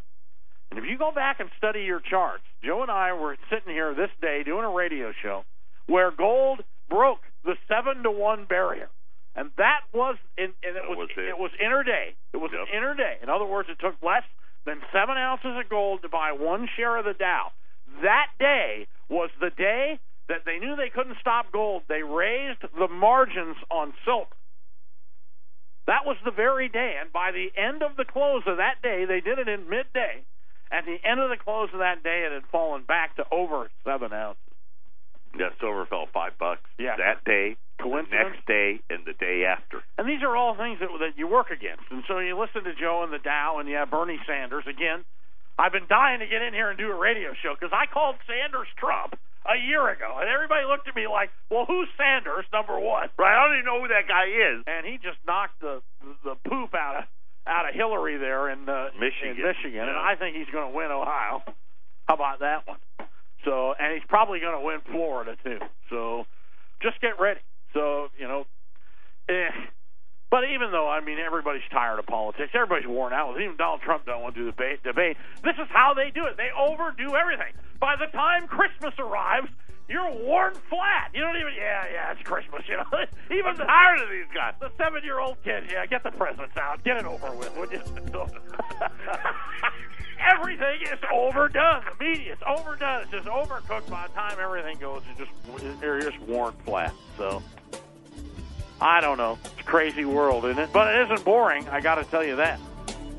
And 0.71 0.79
if 0.79 0.85
you 0.91 0.99
go 0.99 1.13
back 1.15 1.39
and 1.41 1.49
study 1.57 1.83
your 1.83 2.01
charts, 2.01 2.43
Joe 2.65 2.83
and 2.83 2.91
I 2.91 3.13
were 3.13 3.37
sitting 3.49 3.73
here 3.73 3.95
this 3.95 4.11
day 4.21 4.43
doing 4.45 4.65
a 4.65 4.71
radio 4.71 5.13
show 5.23 5.45
where 5.87 6.11
gold 6.11 6.61
broke 6.91 7.21
the 7.45 7.55
seven 7.69 8.03
to 8.03 8.11
one 8.11 8.47
barrier, 8.49 8.89
and 9.37 9.51
that 9.57 9.81
was 9.93 10.17
in, 10.37 10.51
and 10.63 10.77
it 10.77 10.83
was, 10.89 10.99
was 10.99 11.09
it. 11.17 11.29
it 11.29 11.39
was 11.39 11.51
interday. 11.61 12.15
It 12.33 12.39
was 12.39 12.51
Yep. 12.53 12.69
interday. 12.75 13.19
In 13.23 13.29
other 13.29 13.45
words, 13.45 13.69
it 13.71 13.79
took 13.79 13.95
less 14.03 14.25
than 14.67 14.81
seven 14.93 15.17
ounces 15.17 15.57
of 15.63 15.69
gold 15.69 16.03
to 16.03 16.09
buy 16.09 16.33
one 16.33 16.69
share 16.77 16.97
of 16.97 17.05
the 17.05 17.15
Dow. 17.15 17.53
That 18.03 18.29
day 18.39 18.87
was 19.09 19.31
the 19.41 19.51
day 19.51 20.01
that 20.29 20.45
they 20.47 20.59
knew 20.59 20.75
they 20.75 20.89
couldn't 20.89 21.19
stop 21.21 21.53
gold. 21.53 21.83
They 21.89 22.03
raised 22.03 22.63
the 22.79 22.89
margins 22.89 23.57
on 23.71 23.93
silver. 24.05 24.35
That 25.87 26.07
was 26.07 26.17
the 26.25 26.31
very 26.31 26.69
day, 26.69 26.97
and 27.01 27.13
by 27.13 27.31
the 27.33 27.53
end 27.61 27.83
of 27.83 27.97
the 27.97 28.05
close 28.05 28.43
of 28.47 28.57
that 28.57 28.81
day, 28.83 29.05
they 29.05 29.21
did 29.21 29.39
it 29.39 29.49
in 29.49 29.69
midday. 29.69 30.25
At 30.73 30.87
the 30.87 30.97
end 31.05 31.21
of 31.21 31.29
the 31.29 31.37
close 31.37 31.69
of 31.73 31.81
that 31.81 32.03
day, 32.03 32.25
it 32.27 32.33
had 32.33 32.49
fallen 32.51 32.83
back 32.83 33.17
to 33.17 33.25
over 33.31 33.69
seven 33.85 34.13
ounces. 34.13 34.41
Yeah, 35.39 35.51
silver 35.61 35.85
fell 35.87 36.07
five 36.13 36.39
bucks. 36.39 36.65
Yeah. 36.79 36.97
That 36.97 37.25
day, 37.25 37.57
the 37.79 38.07
next 38.11 38.47
day, 38.47 38.81
and 38.89 39.05
the 39.05 39.13
day 39.13 39.45
after. 39.45 39.83
And 39.99 40.09
these 40.09 40.23
are 40.23 40.37
all 40.37 40.57
things 40.57 40.79
that 40.81 40.89
that 41.01 41.19
you 41.19 41.27
work 41.27 41.51
against. 41.51 41.85
And 41.91 42.05
so 42.07 42.19
you 42.19 42.39
listen 42.39 42.65
to 42.65 42.75
Joe 42.75 43.03
and 43.03 43.13
the 43.13 43.19
Dow, 43.19 43.59
and 43.59 43.69
yeah, 43.69 43.85
Bernie 43.85 44.21
Sanders 44.27 44.65
again. 44.67 45.05
I've 45.59 45.73
been 45.73 45.87
dying 45.89 46.19
to 46.21 46.27
get 46.27 46.43
in 46.43 46.55
here 46.55 46.71
and 46.71 46.79
do 46.79 46.91
a 46.91 46.99
radio 46.99 47.35
show 47.43 47.55
because 47.55 47.73
I 47.73 47.87
called 47.87 48.17
Sanders 48.27 48.67
Trump 48.77 49.15
a 49.47 49.57
year 49.67 49.89
ago, 49.91 50.17
and 50.21 50.29
everybody 50.29 50.65
looked 50.67 50.89
at 50.89 50.97
me 50.97 51.07
like, 51.07 51.31
"Well, 51.51 51.65
who's 51.67 51.89
Sanders?" 51.97 52.45
Number 52.53 52.79
one, 52.81 53.09
Right, 53.19 53.37
I 53.37 53.45
don't 53.47 53.55
even 53.59 53.67
know 53.67 53.81
who 53.83 53.89
that 53.89 54.09
guy 54.09 54.27
is. 54.27 54.65
and 54.67 54.87
he 54.87 54.99
just 54.99 55.19
knocked 55.27 55.61
the 55.61 55.83
the 56.25 56.35
poop 56.49 56.75
out 56.75 56.97
of 56.97 57.05
out 57.47 57.69
of 57.69 57.75
Hillary 57.75 58.17
there 58.17 58.49
in 58.49 58.69
uh, 58.69 58.89
Michigan. 58.99 59.37
in 59.37 59.43
Michigan, 59.43 59.89
and 59.89 59.99
I 59.99 60.15
think 60.17 60.37
he's 60.37 60.49
going 60.53 60.73
to 60.73 60.77
win 60.77 60.91
Ohio. 60.91 61.43
How 62.09 62.15
about 62.15 62.41
that 62.41 62.67
one? 62.67 62.79
So, 63.45 63.75
and 63.79 63.93
he's 63.93 64.07
probably 64.09 64.41
going 64.41 64.57
to 64.59 64.65
win 64.65 64.81
Florida 64.91 65.37
too. 65.45 65.59
So, 65.91 66.25
just 66.81 66.99
get 67.03 67.21
ready. 67.21 67.41
So, 67.75 68.09
you 68.19 68.27
know, 68.27 68.47
eh. 69.29 69.51
But 70.31 70.45
even 70.51 70.73
though 70.73 70.89
I 70.89 71.01
mean 71.01 71.19
everybody's 71.19 71.63
tired 71.71 71.99
of 71.99 72.07
politics, 72.07 72.51
everybody's 72.55 72.89
worn 72.89 73.13
out 73.13 73.29
with 73.29 73.37
it. 73.41 73.45
Even 73.45 73.57
Donald 73.57 73.83
Trump 73.83 74.05
don't 74.07 74.23
want 74.23 74.35
to 74.35 74.41
do 74.41 74.47
debate. 74.51 74.83
Debate. 74.83 75.17
This 75.45 75.55
is 75.61 75.69
how 75.71 75.93
they 75.95 76.11
do 76.11 76.25
it. 76.25 76.37
They 76.37 76.49
overdo 76.59 77.15
everything. 77.15 77.53
By 77.81 77.97
the 77.97 78.07
time 78.07 78.47
Christmas 78.47 78.95
arrives, 78.99 79.49
you're 79.89 80.11
worn 80.11 80.55
flat. 80.71 81.11
You 81.13 81.21
don't 81.21 81.37
even. 81.37 81.53
Yeah, 81.57 81.85
yeah, 81.93 82.13
it's 82.13 82.23
Christmas. 82.23 82.63
You 82.69 82.79
know. 82.79 82.87
even 83.31 83.47
I'm 83.47 83.57
the, 83.57 83.65
tired 83.65 84.01
of 84.01 84.09
these 84.09 84.27
guys. 84.33 84.55
the 84.61 84.71
seven-year-old 84.79 85.37
kid. 85.45 85.65
Yeah, 85.71 85.85
get 85.87 86.03
the 86.03 86.11
presents 86.11 86.57
out. 86.57 86.83
Get 86.85 86.97
it 86.97 87.05
over 87.05 87.31
with, 87.33 87.55
would 87.57 87.71
you? 87.71 87.83
Everything 90.33 90.81
is 90.83 90.99
overdone. 91.13 91.83
The 91.99 92.05
media 92.05 92.33
is 92.33 92.39
overdone. 92.47 93.03
It's 93.03 93.11
just 93.11 93.27
overcooked. 93.27 93.91
By 93.91 94.07
the 94.07 94.15
time 94.15 94.39
everything 94.41 94.79
goes, 94.79 95.03
you 95.09 95.27
just 95.27 95.83
you're 95.83 96.01
just 96.01 96.19
worn 96.21 96.55
flat. 96.65 96.95
So. 97.19 97.43
I 98.81 99.01
don't 99.01 99.19
know. 99.19 99.39
It's 99.45 99.61
a 99.61 99.65
crazy 99.65 100.05
world, 100.05 100.45
isn't 100.45 100.59
it? 100.59 100.71
But 100.73 100.95
it 100.95 101.11
isn't 101.11 101.25
boring. 101.25 101.69
I 101.69 101.81
got 101.81 101.97
to 101.97 102.05
tell 102.05 102.25
you 102.25 102.37
that. 102.37 102.59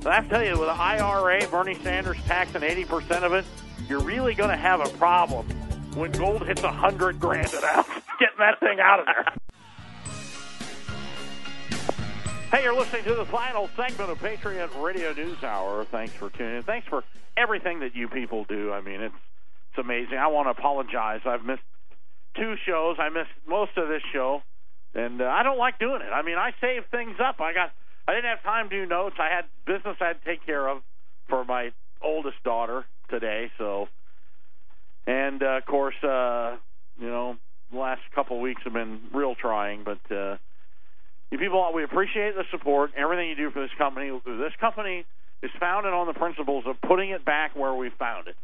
But 0.01 0.11
I 0.11 0.15
have 0.15 0.25
to 0.25 0.29
tell 0.29 0.43
you, 0.43 0.51
with 0.51 0.67
the 0.67 0.73
IRA, 0.73 1.47
Bernie 1.47 1.75
Sanders 1.75 2.17
taxing 2.25 2.61
80% 2.61 3.23
of 3.23 3.33
it, 3.33 3.45
you're 3.87 4.01
really 4.01 4.33
going 4.33 4.49
to 4.49 4.57
have 4.57 4.81
a 4.81 4.89
problem 4.97 5.47
when 5.95 6.11
gold 6.11 6.45
hits 6.45 6.63
a 6.63 6.71
hundred 6.71 7.19
grand 7.19 7.53
an 7.53 7.63
ounce. 7.63 7.87
Getting 8.19 8.39
that 8.39 8.59
thing 8.59 8.79
out 8.79 8.99
of 8.99 9.05
there. 9.05 9.25
Hey, 12.51 12.63
you're 12.63 12.75
listening 12.75 13.03
to 13.03 13.15
the 13.15 13.25
final 13.25 13.69
segment 13.75 14.09
of 14.09 14.19
Patriot 14.19 14.69
Radio 14.77 15.13
News 15.13 15.43
Hour. 15.43 15.85
Thanks 15.85 16.13
for 16.13 16.29
tuning 16.29 16.57
in. 16.57 16.63
Thanks 16.63 16.87
for 16.87 17.03
everything 17.35 17.81
that 17.81 17.95
you 17.95 18.07
people 18.07 18.45
do. 18.45 18.71
I 18.71 18.81
mean, 18.81 19.01
it's 19.01 19.15
it's 19.71 19.79
amazing. 19.79 20.17
I 20.17 20.27
want 20.27 20.47
to 20.47 20.51
apologize. 20.51 21.21
I've 21.25 21.43
missed 21.43 21.63
two 22.37 22.55
shows. 22.65 22.95
I 22.99 23.09
missed 23.09 23.31
most 23.45 23.71
of 23.77 23.89
this 23.89 24.01
show, 24.13 24.41
and 24.93 25.21
uh, 25.21 25.25
I 25.25 25.43
don't 25.43 25.57
like 25.57 25.79
doing 25.79 26.01
it. 26.01 26.13
I 26.13 26.21
mean, 26.21 26.37
I 26.37 26.51
save 26.61 26.85
things 26.91 27.17
up. 27.19 27.41
I 27.41 27.53
got 27.53 27.71
I 28.07 28.13
didn't 28.13 28.29
have 28.29 28.43
time 28.43 28.69
to 28.69 28.83
do 28.83 28.85
notes. 28.85 29.15
I 29.19 29.27
had 29.27 29.45
business 29.65 29.97
I 29.99 30.07
had 30.07 30.23
to 30.23 30.25
take 30.25 30.45
care 30.45 30.67
of 30.67 30.81
for 31.27 31.43
my 31.43 31.71
oldest 32.01 32.41
daughter 32.43 32.85
today. 33.09 33.51
So, 33.57 33.87
and 35.07 35.41
uh, 35.41 35.57
of 35.57 35.65
course, 35.65 35.95
uh, 36.03 36.57
you 36.99 37.07
know, 37.07 37.35
the 37.71 37.77
last 37.77 38.01
couple 38.13 38.37
of 38.37 38.41
weeks 38.41 38.61
have 38.63 38.73
been 38.73 38.99
real 39.13 39.35
trying, 39.35 39.83
but. 39.83 40.15
uh 40.15 40.37
you 41.31 41.39
people, 41.39 41.71
we 41.73 41.83
appreciate 41.83 42.35
the 42.35 42.43
support, 42.51 42.91
everything 42.95 43.27
you 43.29 43.35
do 43.35 43.51
for 43.51 43.61
this 43.61 43.71
company. 43.77 44.11
This 44.25 44.53
company 44.61 45.05
is 45.41 45.51
founded 45.59 45.91
on 45.91 46.07
the 46.07 46.13
principles 46.13 46.65
of 46.67 46.75
putting 46.87 47.09
it 47.09 47.25
back 47.25 47.55
where 47.55 47.73
we 47.73 47.89
found 47.97 48.27
it, 48.27 48.35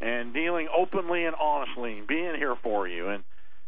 and 0.00 0.32
dealing 0.32 0.66
openly 0.76 1.24
and 1.24 1.36
honestly, 1.36 1.98
and 1.98 2.08
being 2.08 2.34
here 2.36 2.56
for 2.62 2.88
you, 2.88 3.10
and 3.10 3.22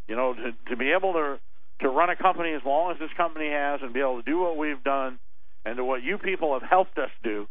you 0.09 0.17
know, 0.17 0.35
to, 0.35 0.53
to 0.71 0.77
be 0.77 0.93
able 0.93 1.13
to 1.13 1.39
to 1.81 1.89
run 1.89 2.09
a 2.09 2.17
company 2.17 2.53
as 2.55 2.63
long 2.65 2.91
as 2.91 2.99
this 2.99 3.11
company 3.17 3.51
has, 3.51 3.81
and 3.83 3.93
be 3.93 4.01
able 4.01 4.23
to 4.23 4.29
do 4.29 4.39
what 4.39 4.57
we've 4.57 4.83
done, 4.83 5.19
and 5.65 5.77
to 5.77 5.85
what 5.85 6.03
you 6.03 6.17
people 6.19 6.59
have 6.59 6.69
helped 6.69 6.97
us 6.99 7.11
do, 7.23 7.47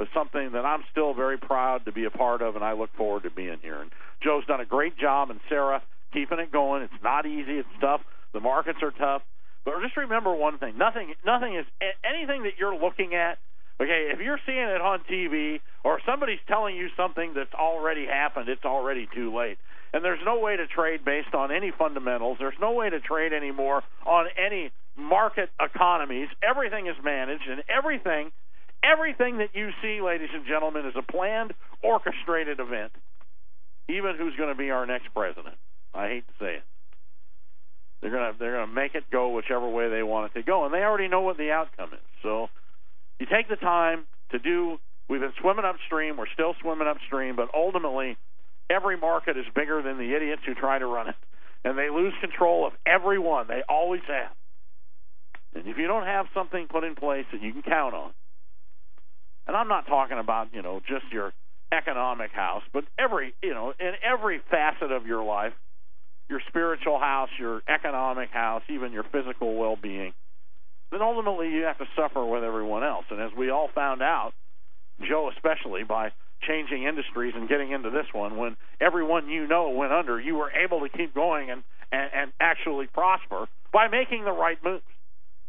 is 0.00 0.08
something 0.14 0.52
that 0.52 0.64
I'm 0.64 0.82
still 0.90 1.14
very 1.14 1.38
proud 1.38 1.84
to 1.84 1.92
be 1.92 2.04
a 2.04 2.10
part 2.10 2.42
of, 2.42 2.56
and 2.56 2.64
I 2.64 2.72
look 2.72 2.90
forward 2.96 3.22
to 3.24 3.30
being 3.30 3.58
here. 3.62 3.80
And 3.80 3.90
Joe's 4.22 4.46
done 4.46 4.60
a 4.60 4.66
great 4.66 4.96
job, 4.98 5.30
and 5.30 5.40
Sarah 5.48 5.82
keeping 6.12 6.38
it 6.38 6.50
going. 6.50 6.82
It's 6.82 7.02
not 7.02 7.26
easy. 7.26 7.58
It's 7.58 7.68
tough. 7.80 8.00
The 8.32 8.40
markets 8.40 8.78
are 8.82 8.92
tough. 8.92 9.22
But 9.64 9.74
just 9.82 9.96
remember 9.96 10.34
one 10.34 10.58
thing: 10.58 10.78
nothing, 10.78 11.14
nothing 11.24 11.54
is 11.54 11.66
anything 12.04 12.44
that 12.44 12.58
you're 12.58 12.74
looking 12.74 13.14
at. 13.14 13.38
Okay, 13.80 14.10
if 14.12 14.20
you're 14.20 14.40
seeing 14.44 14.58
it 14.58 14.80
on 14.80 15.00
TV 15.10 15.60
or 15.84 16.00
somebody's 16.04 16.40
telling 16.46 16.76
you 16.76 16.88
something 16.96 17.32
that's 17.34 17.54
already 17.54 18.04
happened, 18.06 18.48
it's 18.48 18.64
already 18.64 19.08
too 19.14 19.34
late. 19.34 19.56
And 19.92 20.04
there's 20.04 20.20
no 20.24 20.38
way 20.38 20.56
to 20.56 20.66
trade 20.66 21.04
based 21.04 21.34
on 21.34 21.50
any 21.50 21.72
fundamentals. 21.76 22.36
There's 22.38 22.58
no 22.60 22.72
way 22.72 22.90
to 22.90 23.00
trade 23.00 23.32
anymore 23.32 23.82
on 24.06 24.26
any 24.36 24.70
market 24.96 25.48
economies. 25.58 26.28
Everything 26.42 26.88
is 26.88 26.96
managed, 27.02 27.48
and 27.48 27.62
everything, 27.68 28.32
everything 28.82 29.38
that 29.38 29.50
you 29.54 29.70
see, 29.82 30.00
ladies 30.00 30.30
and 30.32 30.46
gentlemen, 30.46 30.86
is 30.86 30.94
a 30.96 31.02
planned, 31.02 31.52
orchestrated 31.82 32.60
event. 32.60 32.92
Even 33.88 34.16
who's 34.16 34.36
going 34.36 34.50
to 34.50 34.58
be 34.58 34.70
our 34.70 34.86
next 34.86 35.08
president. 35.14 35.56
I 35.94 36.08
hate 36.08 36.26
to 36.26 36.34
say 36.38 36.54
it. 36.56 36.62
They're 38.00 38.10
gonna 38.10 38.32
they're 38.38 38.52
gonna 38.52 38.72
make 38.72 38.94
it 38.94 39.04
go 39.12 39.28
whichever 39.28 39.68
way 39.68 39.90
they 39.90 40.02
want 40.02 40.30
it 40.30 40.38
to 40.38 40.42
go, 40.42 40.64
and 40.64 40.72
they 40.72 40.78
already 40.78 41.08
know 41.08 41.20
what 41.20 41.36
the 41.36 41.50
outcome 41.50 41.92
is. 41.92 42.00
So 42.22 42.48
you 43.18 43.26
take 43.26 43.48
the 43.48 43.56
time 43.56 44.06
to 44.30 44.38
do. 44.38 44.78
We've 45.08 45.20
been 45.20 45.34
swimming 45.40 45.64
upstream. 45.66 46.16
We're 46.16 46.32
still 46.32 46.54
swimming 46.62 46.86
upstream, 46.86 47.36
but 47.36 47.50
ultimately, 47.54 48.16
every 48.70 48.96
market 48.96 49.36
is 49.36 49.44
bigger 49.54 49.82
than 49.82 49.98
the 49.98 50.14
idiots 50.14 50.42
who 50.46 50.54
try 50.54 50.78
to 50.78 50.86
run 50.86 51.08
it, 51.08 51.16
and 51.64 51.76
they 51.76 51.90
lose 51.90 52.14
control 52.20 52.66
of 52.66 52.72
every 52.86 53.18
one. 53.18 53.48
They 53.48 53.62
always 53.68 54.02
have. 54.08 54.32
And 55.54 55.66
if 55.66 55.76
you 55.76 55.86
don't 55.86 56.06
have 56.06 56.26
something 56.32 56.68
put 56.68 56.84
in 56.84 56.94
place 56.94 57.26
that 57.32 57.42
you 57.42 57.52
can 57.52 57.62
count 57.62 57.92
on, 57.92 58.12
and 59.46 59.56
I'm 59.56 59.68
not 59.68 59.86
talking 59.86 60.18
about 60.18 60.54
you 60.54 60.62
know 60.62 60.80
just 60.80 61.12
your 61.12 61.32
economic 61.72 62.32
house, 62.32 62.62
but 62.72 62.84
every 62.98 63.34
you 63.42 63.54
know 63.54 63.72
in 63.78 63.92
every 64.04 64.40
facet 64.50 64.92
of 64.92 65.06
your 65.06 65.22
life 65.24 65.52
your 66.30 66.40
spiritual 66.48 66.98
house, 66.98 67.28
your 67.38 67.60
economic 67.68 68.30
house, 68.30 68.62
even 68.70 68.92
your 68.92 69.02
physical 69.02 69.56
well 69.56 69.76
being. 69.76 70.14
then 70.92 71.02
ultimately 71.02 71.50
you 71.50 71.64
have 71.64 71.78
to 71.78 71.86
suffer 71.96 72.24
with 72.24 72.44
everyone 72.44 72.84
else. 72.84 73.04
And 73.10 73.20
as 73.20 73.32
we 73.36 73.50
all 73.50 73.68
found 73.74 74.00
out, 74.00 74.32
Joe 75.06 75.30
especially 75.34 75.82
by 75.82 76.12
changing 76.46 76.84
industries 76.84 77.34
and 77.36 77.48
getting 77.48 77.72
into 77.72 77.90
this 77.90 78.06
one, 78.12 78.36
when 78.36 78.56
everyone 78.80 79.28
you 79.28 79.46
know 79.46 79.70
went 79.70 79.92
under, 79.92 80.20
you 80.20 80.36
were 80.36 80.50
able 80.52 80.80
to 80.80 80.88
keep 80.88 81.14
going 81.14 81.50
and 81.50 81.62
and, 81.92 82.10
and 82.14 82.32
actually 82.38 82.86
prosper 82.86 83.46
by 83.72 83.88
making 83.88 84.24
the 84.24 84.32
right 84.32 84.58
moves. 84.64 84.84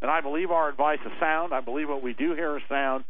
And 0.02 0.10
I 0.10 0.22
believe 0.22 0.50
our 0.50 0.68
advice 0.68 0.98
is 1.06 1.12
sound. 1.20 1.54
I 1.54 1.62
believe 1.62 1.88
what 1.88 2.02
we 2.02 2.14
do 2.14 2.34
here 2.34 2.58
is 2.58 2.64
sound. 2.68 3.04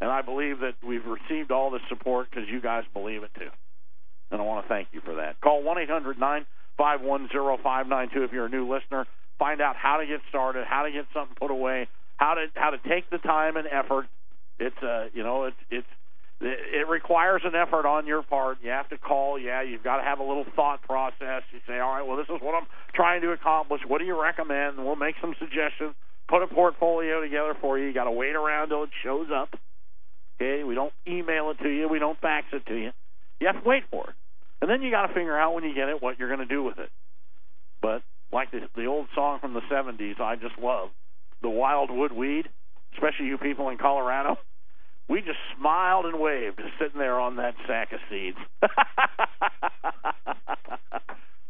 And 0.00 0.10
I 0.10 0.22
believe 0.22 0.60
that 0.60 0.74
we've 0.86 1.04
received 1.04 1.50
all 1.50 1.70
this 1.70 1.82
support 1.88 2.28
because 2.30 2.48
you 2.48 2.60
guys 2.60 2.84
believe 2.92 3.22
it 3.22 3.30
too. 3.34 3.50
And 4.30 4.40
I 4.40 4.44
want 4.44 4.64
to 4.64 4.68
thank 4.68 4.88
you 4.92 5.00
for 5.00 5.16
that. 5.16 5.40
Call 5.40 5.62
1 5.62 5.78
800 5.78 6.18
951 6.18 7.28
0592 7.32 8.24
if 8.24 8.32
you're 8.32 8.46
a 8.46 8.50
new 8.50 8.72
listener. 8.72 9.06
Find 9.38 9.60
out 9.60 9.76
how 9.76 9.98
to 9.98 10.06
get 10.06 10.20
started, 10.28 10.66
how 10.68 10.82
to 10.82 10.92
get 10.92 11.06
something 11.14 11.34
put 11.38 11.50
away, 11.50 11.88
how 12.16 12.34
to 12.34 12.46
how 12.54 12.70
to 12.70 12.78
take 12.88 13.08
the 13.10 13.18
time 13.18 13.56
and 13.56 13.66
effort. 13.66 14.06
It's 14.58 14.76
uh 14.82 15.06
you 15.14 15.22
know 15.22 15.44
it's 15.44 15.56
it's 15.70 15.86
it 16.40 16.88
requires 16.88 17.42
an 17.44 17.54
effort 17.54 17.84
on 17.84 18.06
your 18.06 18.22
part. 18.22 18.58
You 18.62 18.70
have 18.70 18.88
to 18.90 18.98
call. 18.98 19.38
Yeah, 19.38 19.62
you've 19.62 19.82
got 19.82 19.96
to 19.96 20.04
have 20.04 20.20
a 20.20 20.22
little 20.22 20.44
thought 20.54 20.82
process. 20.82 21.42
You 21.52 21.58
say, 21.66 21.80
all 21.80 21.94
right, 21.94 22.06
well, 22.06 22.16
this 22.16 22.28
is 22.28 22.40
what 22.40 22.54
I'm 22.54 22.68
trying 22.94 23.22
to 23.22 23.32
accomplish. 23.32 23.80
What 23.86 23.98
do 23.98 24.04
you 24.04 24.20
recommend? 24.20 24.78
We'll 24.78 24.94
make 24.94 25.16
some 25.20 25.34
suggestions. 25.38 25.94
Put 26.28 26.42
a 26.42 26.46
portfolio 26.46 27.20
together 27.20 27.54
for 27.60 27.78
you. 27.78 27.86
You 27.86 27.94
got 27.94 28.04
to 28.04 28.12
wait 28.12 28.36
around 28.36 28.68
till 28.68 28.84
it 28.84 28.90
shows 29.02 29.28
up. 29.34 29.58
Okay, 30.40 30.62
we 30.62 30.74
don't 30.74 30.92
email 31.06 31.50
it 31.50 31.58
to 31.62 31.68
you. 31.68 31.88
We 31.88 31.98
don't 31.98 32.18
fax 32.20 32.46
it 32.52 32.64
to 32.66 32.74
you. 32.74 32.92
You 33.40 33.48
have 33.48 33.62
to 33.62 33.68
wait 33.68 33.84
for 33.90 34.10
it, 34.10 34.14
and 34.60 34.70
then 34.70 34.82
you 34.82 34.90
got 34.90 35.06
to 35.06 35.14
figure 35.14 35.36
out 35.36 35.54
when 35.54 35.64
you 35.64 35.74
get 35.74 35.88
it 35.88 36.02
what 36.02 36.18
you're 36.18 36.28
going 36.28 36.46
to 36.46 36.54
do 36.54 36.62
with 36.62 36.78
it. 36.78 36.90
But 37.82 38.02
like 38.32 38.50
the 38.50 38.68
the 38.76 38.86
old 38.86 39.06
song 39.14 39.40
from 39.40 39.54
the 39.54 39.62
'70s, 39.70 40.20
I 40.20 40.36
just 40.36 40.58
love 40.58 40.90
the 41.42 41.48
wildwood 41.48 42.12
weed, 42.12 42.48
especially 42.94 43.26
you 43.26 43.38
people 43.38 43.68
in 43.68 43.78
Colorado. 43.78 44.38
We 45.08 45.20
just 45.20 45.38
smiled 45.58 46.04
and 46.04 46.20
waved 46.20 46.60
sitting 46.78 46.98
there 46.98 47.18
on 47.18 47.36
that 47.36 47.54
sack 47.66 47.92
of 47.92 48.00
seeds. 48.10 48.36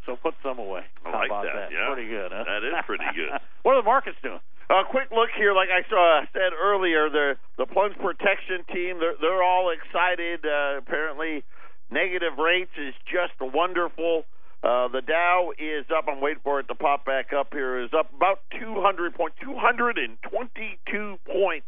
so 0.07 0.15
put 0.23 0.35
some 0.45 0.61
away. 0.61 0.83
I 1.05 1.11
How 1.11 1.19
like 1.19 1.27
about 1.27 1.45
that, 1.45 1.73
yeah. 1.73 1.93
Pretty 1.93 2.09
good, 2.09 2.31
huh? 2.33 2.45
That 2.47 2.63
is 2.63 2.75
pretty 2.87 3.05
good. 3.17 3.31
what 3.65 3.75
are 3.75 3.83
the 3.83 3.87
markets 3.87 4.17
doing? 4.23 4.39
A 4.71 4.85
quick 4.85 5.09
look 5.11 5.31
here, 5.35 5.55
like 5.55 5.71
I 5.71 5.89
saw, 5.89 6.21
said 6.33 6.53
earlier, 6.53 7.09
the 7.09 7.37
the 7.57 7.65
plunge 7.65 7.97
protection 7.97 8.65
team, 8.73 9.01
they're 9.01 9.17
they're 9.19 9.43
all 9.43 9.71
excited. 9.71 10.45
Uh, 10.45 10.77
apparently, 10.79 11.43
negative 11.91 12.37
rates 12.37 12.73
is 12.77 12.93
just 13.09 13.33
wonderful. 13.41 14.25
Uh, 14.63 14.89
the 14.89 15.01
Dow 15.01 15.53
is 15.57 15.87
up. 15.97 16.05
I'm 16.07 16.21
waiting 16.21 16.43
for 16.45 16.61
it 16.61 16.69
to 16.69 16.75
pop 16.75 17.07
back 17.07 17.33
up 17.33 17.55
here. 17.55 17.81
Is 17.81 17.95
up 17.97 18.13
about 18.13 18.41
200 18.61 19.15
point, 19.15 19.33
222 19.41 21.19
points. 21.25 21.67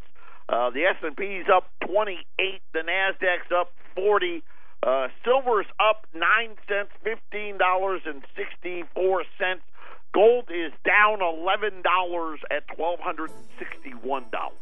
Uh, 0.48 0.68
the 0.70 0.84
S&P 0.84 1.24
is 1.24 1.46
up 1.48 1.70
28. 1.86 2.60
The 2.74 2.80
Nasdaq's 2.80 3.52
up 3.54 3.70
40. 3.94 4.42
Uh, 4.82 5.08
silver's 5.24 5.66
up 5.78 6.06
nine 6.14 6.56
cents, 6.66 6.90
fifteen 7.04 7.58
dollars 7.58 8.00
and 8.06 8.22
sixty-four 8.34 9.24
cents. 9.38 9.60
Gold 10.12 10.50
is 10.50 10.72
down 10.84 11.22
eleven 11.22 11.82
dollars 11.82 12.40
at 12.50 12.66
twelve 12.74 12.98
hundred 13.00 13.30
sixty-one 13.58 14.26
dollars. 14.32 14.56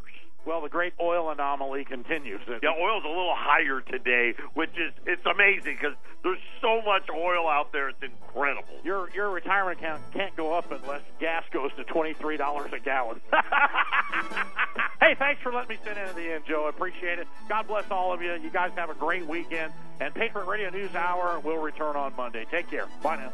Well, 0.49 0.62
the 0.62 0.70
great 0.70 0.94
oil 0.99 1.30
anomaly 1.30 1.84
continues. 1.84 2.40
Yeah, 2.49 2.70
oil's 2.70 3.05
a 3.05 3.09
little 3.09 3.34
higher 3.36 3.82
today, 3.82 4.32
which 4.55 4.70
is 4.78 4.94
it's 5.05 5.26
amazing 5.26 5.76
because 5.78 5.94
there's 6.22 6.38
so 6.62 6.80
much 6.80 7.03
oil 7.14 7.46
out 7.46 7.70
there. 7.70 7.90
It's 7.90 8.03
incredible. 8.03 8.72
Your 8.82 9.11
your 9.11 9.28
retirement 9.28 9.78
account 9.78 10.01
can't 10.14 10.34
go 10.36 10.55
up 10.55 10.72
unless 10.72 11.03
gas 11.20 11.44
goes 11.53 11.70
to 11.76 11.84
twenty 11.84 12.14
three 12.14 12.38
dollars 12.38 12.72
a 12.72 12.78
gallon. 12.78 13.20
hey, 15.03 15.14
thanks 15.18 15.42
for 15.42 15.53
letting 15.53 15.68
me 15.68 15.76
sit 15.84 15.99
in 15.99 16.05
at 16.05 16.16
the 16.16 16.32
end, 16.32 16.44
Joe. 16.49 16.64
I 16.64 16.70
appreciate 16.70 17.18
it. 17.18 17.28
God 17.51 17.68
bless 17.68 17.90
all 17.90 18.14
of 18.14 18.22
you. 18.22 18.32
You 18.32 18.49
guys 18.49 18.70
have 18.74 18.88
a 18.88 18.94
great 18.94 19.26
weekend. 19.26 19.74
And 20.01 20.14
Patriot 20.14 20.46
Radio 20.46 20.70
News 20.70 20.94
Hour 20.94 21.40
will 21.40 21.59
return 21.59 21.94
on 21.94 22.16
Monday. 22.16 22.46
Take 22.51 22.70
care. 22.70 22.86
Bye 23.03 23.28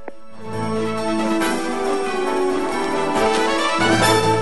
now. 4.02 4.33